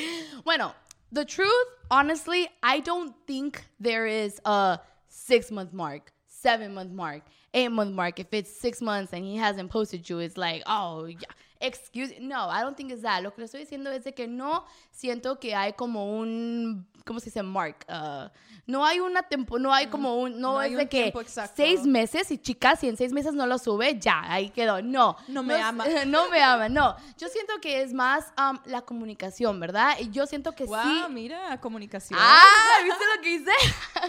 Bueno, 0.43 0.73
the 1.11 1.25
truth, 1.25 1.67
honestly, 1.89 2.47
I 2.61 2.79
don't 2.79 3.13
think 3.27 3.63
there 3.79 4.05
is 4.05 4.39
a 4.45 4.79
six 5.07 5.51
month 5.51 5.73
mark, 5.73 6.11
seven 6.27 6.73
month 6.73 6.91
mark, 6.91 7.23
eight 7.53 7.71
month 7.71 7.93
mark. 7.93 8.19
If 8.19 8.27
it's 8.33 8.51
six 8.51 8.81
months 8.81 9.13
and 9.13 9.23
he 9.23 9.37
hasn't 9.37 9.69
posted 9.71 10.09
you, 10.09 10.19
it's 10.19 10.37
like, 10.37 10.63
oh, 10.65 11.05
yeah. 11.05 11.19
Excuse 11.59 12.19
No, 12.21 12.49
I 12.49 12.61
don't 12.61 12.75
think 12.77 12.91
it's 12.91 13.01
that. 13.01 13.21
Lo 13.21 13.33
que 13.33 13.41
le 13.41 13.45
estoy 13.45 13.61
diciendo 13.61 13.91
es 13.91 14.03
de 14.03 14.13
que 14.13 14.27
no 14.27 14.65
siento 14.91 15.39
que 15.39 15.55
hay 15.55 15.73
como 15.73 16.17
un, 16.17 16.87
¿cómo 17.05 17.19
se 17.19 17.25
dice? 17.25 17.43
Mark. 17.43 17.85
Uh, 17.89 18.29
no 18.65 18.85
hay 18.85 18.99
una 18.99 19.23
tiempo, 19.23 19.57
no 19.57 19.73
hay 19.73 19.87
como 19.87 20.17
un, 20.19 20.39
no, 20.39 20.53
No 20.53 20.59
hay 20.59 20.69
es 20.69 20.77
un 20.77 20.79
de 20.83 20.89
que 20.89 21.13
seis 21.55 21.83
meses 21.85 22.29
y 22.29 22.37
chicas, 22.37 22.79
si 22.79 22.87
en 22.87 22.97
seis 22.97 23.11
meses 23.11 23.33
no 23.33 23.47
lo 23.47 23.57
sube, 23.57 23.97
ya, 23.99 24.21
ahí 24.31 24.49
quedó. 24.51 24.81
No. 24.83 25.17
No 25.27 25.41
me 25.41 25.55
es- 25.55 25.61
ama. 25.63 25.85
no 26.05 26.29
me 26.29 26.39
ama, 26.41 26.69
no. 26.69 26.95
Yo 27.17 27.27
siento 27.29 27.53
que 27.61 27.81
es 27.81 27.93
más 27.93 28.31
um, 28.37 28.59
la 28.65 28.81
comunicación, 28.83 29.59
¿verdad? 29.59 29.97
Y 29.99 30.11
yo 30.11 30.27
siento 30.27 30.53
que 30.53 30.65
Wow, 30.65 30.79
sí. 30.83 31.01
mira, 31.09 31.59
comunicación. 31.59 32.19
Ah, 32.21 32.43
¿viste 32.83 33.03
lo 33.15 33.21
que 33.23 33.29
hice? 33.33 33.51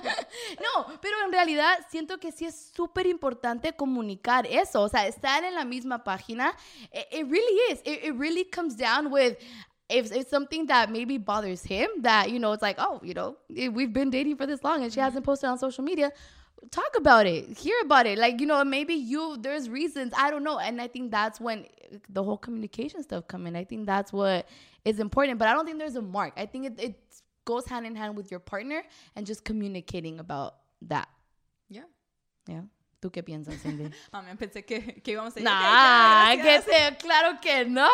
no, 0.61 0.99
pero 1.01 1.17
en 1.25 1.33
realidad 1.33 1.79
siento 1.89 2.19
que 2.19 2.31
sí 2.31 2.45
es 2.45 2.71
súper 2.75 3.07
importante 3.07 3.73
comunicar 3.73 4.47
eso, 4.47 4.83
o 4.83 4.89
sea, 4.89 5.07
estar 5.07 5.43
en 5.45 5.55
la 5.55 5.65
misma 5.65 6.05
página. 6.05 6.55
It, 6.93 7.07
it 7.21 7.27
really 7.41 7.73
is. 7.73 7.83
It, 7.85 8.05
it 8.05 8.15
really 8.15 8.45
comes 8.45 8.75
down 8.75 9.11
with 9.11 9.37
if 9.89 10.13
it's 10.13 10.31
something 10.31 10.67
that 10.67 10.91
maybe 10.91 11.19
bothers 11.19 11.63
him, 11.63 11.89
that, 12.03 12.31
you 12.31 12.39
know, 12.39 12.53
it's 12.53 12.63
like, 12.63 12.77
oh, 12.79 13.01
you 13.03 13.15
know, 13.15 13.37
eh, 13.57 13.69
we've 13.69 13.93
been 13.93 14.11
dating 14.11 14.37
for 14.37 14.47
this 14.47 14.63
long 14.63 14.83
and 14.85 14.93
she 14.93 15.01
hasn't 15.01 15.25
posted 15.25 15.51
on 15.51 15.59
social 15.59 15.85
media. 15.85 16.13
Talk 16.71 16.93
about 16.97 17.27
it, 17.27 17.59
hear 17.59 17.75
about 17.83 18.07
it. 18.07 18.19
Like, 18.19 18.41
you 18.41 18.47
know, 18.47 18.63
maybe 18.65 18.95
you, 18.95 19.37
there's 19.41 19.69
reasons, 19.69 20.13
I 20.17 20.31
don't 20.31 20.45
know. 20.45 20.59
And 20.59 20.81
I 20.81 20.89
think 20.89 21.11
that's 21.11 21.41
when 21.41 21.67
the 22.09 22.23
whole 22.23 22.37
communication 22.37 23.03
stuff 23.03 23.27
come 23.27 23.47
in. 23.47 23.57
I 23.57 23.65
think 23.65 23.87
that's 23.87 24.13
what 24.13 24.47
is 24.85 25.01
important. 25.01 25.39
But 25.39 25.49
I 25.49 25.55
don't 25.55 25.67
think 25.67 25.79
there's 25.79 25.97
a 25.97 26.03
mark. 26.03 26.35
I 26.37 26.47
think 26.47 26.67
it, 26.67 26.81
it 26.81 26.95
goes 27.45 27.67
hand 27.67 27.87
in 27.87 27.97
hand 27.97 28.17
with 28.17 28.31
your 28.31 28.41
partner 28.41 28.83
and 29.17 29.27
just 29.27 29.45
communicating 29.45 30.21
about 30.21 30.55
that. 30.83 31.09
Yeah. 31.69 31.89
Yeah. 32.47 32.63
¿Tú 33.01 33.11
qué 33.11 33.23
piensas, 33.23 33.55
Cindy? 33.63 33.91
Ah, 34.13 34.21
me 34.23 34.37
pensé 34.37 34.63
que, 34.65 35.01
que 35.03 35.13
íbamos 35.13 35.35
a 35.35 35.41
ir. 35.41 35.45
nah, 35.45 36.37
que 36.37 36.61
te, 36.61 36.97
claro 36.99 37.41
que 37.41 37.65
no. 37.65 37.89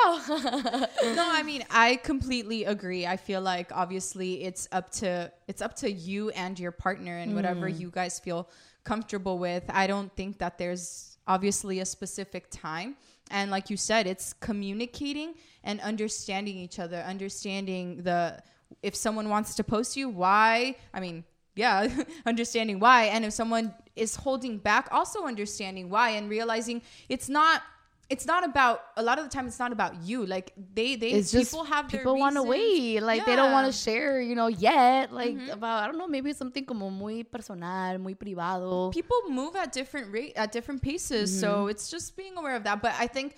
no, 1.14 1.24
I 1.32 1.42
mean, 1.44 1.62
I 1.70 1.96
completely 2.04 2.64
agree. 2.64 3.06
I 3.06 3.16
feel 3.16 3.40
like 3.40 3.70
obviously 3.72 4.42
it's 4.42 4.68
up 4.72 4.90
to 5.00 5.30
it's 5.46 5.62
up 5.62 5.74
to 5.76 5.90
you 5.90 6.30
and 6.30 6.58
your 6.58 6.72
partner 6.72 7.18
and 7.18 7.34
whatever 7.36 7.68
you 7.68 7.90
guys 7.90 8.18
feel 8.18 8.48
comfortable 8.82 9.38
with. 9.38 9.62
I 9.68 9.86
don't 9.86 10.12
think 10.16 10.38
that 10.38 10.58
there's 10.58 11.18
obviously 11.28 11.80
a 11.80 11.84
specific 11.84 12.50
time. 12.50 12.96
And 13.30 13.50
like 13.50 13.70
you 13.70 13.76
said, 13.76 14.06
it's 14.06 14.32
communicating 14.32 15.34
and 15.62 15.80
understanding 15.80 16.56
each 16.56 16.78
other, 16.80 16.98
understanding 16.98 18.02
the 18.02 18.42
if 18.82 18.96
someone 18.96 19.28
wants 19.28 19.54
to 19.54 19.64
post 19.64 19.96
you, 19.96 20.08
why? 20.08 20.76
I 20.92 20.98
mean, 20.98 21.24
yeah, 21.54 21.88
understanding 22.26 22.80
why. 22.80 23.04
And 23.04 23.24
if 23.24 23.32
someone 23.32 23.74
is 23.96 24.16
holding 24.16 24.58
back, 24.58 24.88
also 24.92 25.24
understanding 25.24 25.88
why 25.90 26.10
and 26.10 26.28
realizing 26.30 26.82
it's 27.08 27.28
not 27.28 27.62
it's 28.08 28.24
not 28.24 28.44
about 28.44 28.82
a 28.96 29.02
lot 29.02 29.18
of 29.18 29.24
the 29.24 29.30
time 29.30 29.48
it's 29.48 29.58
not 29.58 29.72
about 29.72 29.92
you. 30.04 30.24
Like 30.24 30.52
they 30.74 30.94
they 30.94 31.10
It's 31.10 31.32
people 31.32 31.64
just 31.64 31.72
have 31.72 31.88
people 31.88 32.16
want 32.16 32.36
to 32.36 32.42
wait. 32.44 33.00
Like 33.00 33.26
they 33.26 33.34
don't 33.34 33.50
want 33.50 33.66
to 33.66 33.72
share, 33.76 34.20
you 34.20 34.36
know, 34.36 34.46
yet. 34.46 35.12
Like 35.12 35.36
about 35.50 35.82
I 35.82 35.86
don't 35.88 35.98
know, 35.98 36.06
maybe 36.06 36.32
something 36.32 36.64
como 36.64 36.88
muy 36.88 37.24
personal, 37.24 37.98
muy 37.98 38.14
privado. 38.14 38.92
people 38.92 39.16
move 39.28 39.56
at 39.56 39.72
different 39.72 40.12
rate 40.12 40.34
at 40.36 40.52
different 40.52 40.80
paces 40.82 41.32
Mm-hmm. 41.32 41.40
so 41.40 41.66
it's 41.66 41.90
just 41.90 42.16
being 42.16 42.36
aware 42.36 42.54
of 42.54 42.62
that 42.64 42.80
but 42.80 42.92
i 43.00 43.06
think 43.08 43.34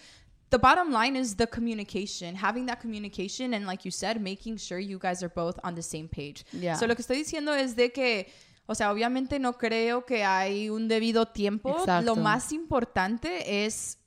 the 0.51 0.59
bottom 0.59 0.90
line 0.92 1.16
is 1.16 1.35
the 1.37 1.47
communication 1.47 2.35
having 2.35 2.66
that 2.66 2.81
communication 2.81 3.55
and 3.55 3.66
like 3.66 3.85
you 3.85 3.90
said 3.90 4.21
making 4.21 4.57
sure 4.57 4.79
you 4.79 4.99
guys 4.99 5.23
are 5.23 5.29
both 5.31 5.59
on 5.64 5.75
the 5.75 5.83
same 5.83 6.09
page 6.09 6.44
Yeah. 6.53 6.75
so 6.75 6.87
lo 6.87 6.94
que 6.94 7.03
estoy 7.05 7.16
diciendo 7.25 7.53
es 7.57 7.75
de 7.75 7.88
que 7.90 8.27
o 8.68 8.74
sea 8.74 8.92
obviamente 8.92 9.38
no 9.38 9.57
creo 9.57 10.04
que 10.04 10.24
hay 10.24 10.68
un 10.68 10.88
debido 10.88 11.26
tiempo 11.26 11.70
Exacto. 11.70 12.14
lo 12.14 12.16
más 12.20 12.52
importante 12.52 13.64
es 13.64 13.98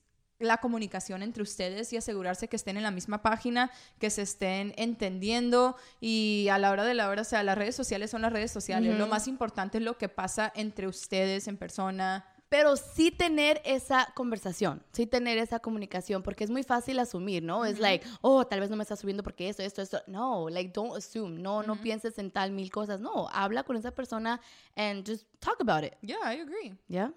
la 0.42 0.58
comunicación 0.58 1.24
entre 1.24 1.44
ustedes 1.44 1.92
y 1.94 1.98
asegurarse 1.98 2.48
que 2.48 2.56
estén 2.56 2.78
en 2.78 2.84
la 2.84 2.92
misma 2.92 3.22
página, 3.22 3.72
que 4.00 4.10
se 4.10 4.24
estén 4.24 4.74
entendiendo 4.78 5.76
y 6.00 6.48
a 6.52 6.58
la 6.58 6.72
hora 6.72 6.84
de 6.84 6.94
la 6.94 7.10
hora, 7.10 7.22
o 7.22 7.26
sea, 7.26 7.44
las 7.44 7.58
redes 7.58 7.76
sociales 7.76 8.12
son 8.12 8.24
las 8.24 8.34
redes 8.34 8.52
sociales. 8.52 8.98
Lo 8.98 9.08
más 9.08 9.28
importante 9.28 9.78
es 9.78 9.84
lo 9.84 9.98
que 9.98 10.10
pasa 10.10 10.52
entre 10.56 10.88
ustedes 10.88 11.48
en 11.48 11.58
persona. 11.58 12.26
Pero 12.52 12.76
sí 12.76 13.12
tener 13.12 13.62
esa 13.64 14.12
conversación, 14.14 14.84
sí 14.92 15.08
tener 15.08 15.38
esa 15.38 15.60
comunicación, 15.60 16.22
porque 16.22 16.44
es 16.44 16.50
muy 16.50 16.64
fácil 16.64 17.00
asumir, 17.00 17.42
¿no? 17.42 17.64
Es 17.64 17.80
like, 17.80 18.06
oh, 18.20 18.46
tal 18.46 18.60
vez 18.60 18.70
no 18.70 18.76
me 18.76 18.84
está 18.84 18.98
subiendo 18.98 19.24
porque 19.24 19.48
esto, 19.48 19.64
esto, 19.64 19.82
esto. 19.82 20.02
No, 20.06 20.50
like, 20.50 20.74
don't 20.74 20.94
assume. 20.98 21.42
No, 21.42 21.64
no 21.64 21.78
pienses 21.78 22.18
en 22.20 22.30
tal 22.30 22.52
mil 22.52 22.70
cosas. 22.70 23.00
No, 23.00 23.30
habla 23.32 23.64
con 23.64 23.78
esa 23.78 23.92
persona 23.92 24.42
and 24.76 25.08
just 25.08 25.26
talk 25.40 25.62
about 25.62 25.86
it. 25.86 25.94
Yeah, 26.02 26.18
I 26.26 26.42
agree. 26.42 26.74
Yeah. 26.90 27.12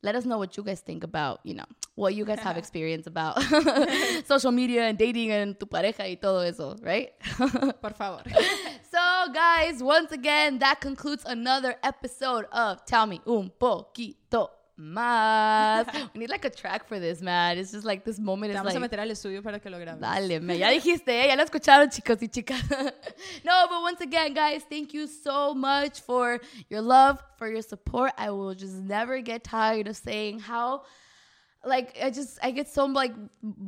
Let 0.00 0.14
us 0.14 0.24
know 0.26 0.38
what 0.38 0.56
you 0.56 0.62
guys 0.62 0.80
think 0.80 1.02
about, 1.02 1.40
you 1.42 1.54
know, 1.54 1.66
what 1.96 2.14
you 2.14 2.24
guys 2.24 2.38
have 2.38 2.56
experience 2.62 3.08
about 3.08 3.42
social 4.28 4.52
media 4.52 4.88
and 4.88 4.96
dating 4.96 5.32
and 5.32 5.58
tu 5.58 5.66
pareja 5.66 6.08
y 6.08 6.14
todo 6.14 6.42
eso, 6.42 6.76
right? 6.82 7.10
Por 7.80 7.94
favor. 7.94 8.22
Guys, 9.30 9.82
once 9.82 10.10
again, 10.10 10.58
that 10.58 10.80
concludes 10.80 11.24
another 11.26 11.76
episode 11.82 12.46
of 12.50 12.84
Tell 12.84 13.06
Me 13.06 13.20
Un 13.26 13.52
Poquito 13.60 14.48
Más. 14.80 15.86
we 16.14 16.20
need 16.20 16.30
like 16.30 16.44
a 16.44 16.50
track 16.50 16.88
for 16.88 16.98
this, 16.98 17.20
man. 17.20 17.56
It's 17.58 17.70
just 17.70 17.84
like 17.84 18.04
this 18.04 18.18
moment 18.18 18.52
Te 18.52 18.56
is 18.56 18.62
vamos 18.62 18.74
a 18.74 18.80
like. 18.80 18.90
meter 18.90 19.00
al 19.00 19.10
estudio 19.10 19.42
para 19.42 19.60
que 19.60 19.70
lo 19.70 19.78
grabes. 19.78 20.00
Dale, 20.00 20.40
me, 20.40 20.58
ya 20.58 20.70
dijiste, 20.70 21.08
¿eh? 21.08 21.28
ya 21.28 21.36
lo 21.36 21.44
escucharon, 21.44 21.88
chicos 21.88 22.20
y 22.22 22.28
chicas. 22.28 22.62
no, 23.44 23.66
but 23.68 23.82
once 23.82 24.00
again, 24.00 24.34
guys, 24.34 24.64
thank 24.68 24.92
you 24.92 25.06
so 25.06 25.54
much 25.54 26.00
for 26.00 26.40
your 26.68 26.80
love, 26.80 27.22
for 27.36 27.48
your 27.48 27.62
support. 27.62 28.12
I 28.18 28.30
will 28.30 28.54
just 28.54 28.74
never 28.74 29.20
get 29.20 29.44
tired 29.44 29.86
of 29.86 29.96
saying 29.96 30.40
how, 30.40 30.82
like, 31.64 31.96
I 32.02 32.10
just, 32.10 32.38
I 32.42 32.50
get 32.50 32.68
so, 32.68 32.86
like, 32.86 33.12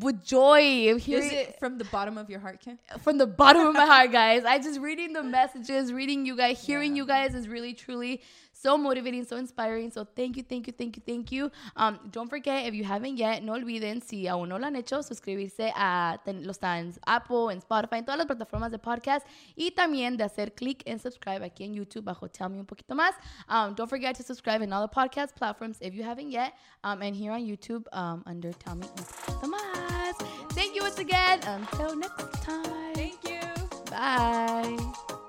with 0.00 0.24
joy 0.24 0.92
of 0.92 1.00
hearing 1.00 1.26
Is 1.26 1.32
it 1.32 1.58
from 1.58 1.78
the 1.78 1.84
bottom 1.84 2.18
of 2.18 2.28
your 2.28 2.40
heart, 2.40 2.60
Kim? 2.60 2.78
from 3.00 3.18
the 3.18 3.26
bottom 3.26 3.66
of 3.66 3.74
my 3.74 3.86
heart, 3.86 4.10
guys. 4.22 4.44
I 4.44 4.58
just 4.58 4.80
reading 4.80 5.12
the 5.12 5.22
messages, 5.22 5.92
reading 5.92 6.26
you 6.26 6.36
guys, 6.36 6.64
hearing 6.64 6.96
you 6.96 7.06
guys 7.06 7.34
is 7.34 7.48
really, 7.48 7.72
truly 7.72 8.20
so 8.64 8.78
motivating, 8.78 9.24
so 9.26 9.36
inspiring. 9.36 9.90
So 9.90 10.04
thank 10.16 10.36
you, 10.38 10.42
thank 10.42 10.66
you, 10.66 10.72
thank 10.72 10.96
you, 10.96 11.02
thank 11.04 11.30
you. 11.30 11.50
Um, 11.76 11.98
don't 12.10 12.30
forget, 12.30 12.66
if 12.66 12.74
you 12.74 12.82
haven't 12.84 13.18
yet, 13.18 13.42
no 13.42 13.52
olviden, 13.52 14.02
si 14.02 14.26
aún 14.26 14.48
no 14.48 14.56
lo 14.58 14.66
han 14.66 14.74
hecho, 14.76 15.02
suscribirse 15.02 15.70
a 15.76 16.18
ten- 16.24 16.46
los 16.46 16.56
está 16.56 16.78
en 16.78 16.94
Apple, 17.06 17.50
en 17.52 17.58
Spotify, 17.58 17.96
en 17.98 18.04
todas 18.06 18.16
las 18.18 18.26
plataformas 18.26 18.70
de 18.70 18.78
podcast 18.78 19.26
y 19.54 19.70
también 19.72 20.16
de 20.16 20.24
hacer 20.24 20.54
clic 20.54 20.82
en 20.86 20.98
subscribe 20.98 21.44
aquí 21.44 21.64
en 21.64 21.74
YouTube 21.74 22.04
bajo 22.04 22.28
Tell 22.28 22.48
Me 22.48 22.58
Un 22.60 22.66
Poquito 22.66 22.94
Más. 22.94 23.14
Um, 23.48 23.74
don't 23.74 23.88
forget 23.90 24.16
to 24.16 24.22
subscribe 24.22 24.62
in 24.62 24.72
all 24.72 24.86
the 24.86 24.94
podcast 24.94 25.34
platforms 25.34 25.76
if 25.80 25.94
you 25.94 26.02
haven't 26.02 26.30
yet. 26.30 26.54
Um, 26.84 27.02
and 27.02 27.14
here 27.14 27.32
on 27.32 27.40
YouTube 27.44 27.84
um, 27.92 28.22
under 28.26 28.52
Tell 28.52 28.76
Me 28.76 28.86
Un 28.86 29.04
Poquito 29.04 29.46
Más. 29.48 30.16
Thank 30.54 30.74
you 30.74 30.82
once 30.82 30.98
again. 30.98 31.40
Until 31.46 31.96
next 31.96 32.42
time. 32.42 32.94
Thank 32.94 33.22
you. 33.28 33.40
Bye. 33.90 35.23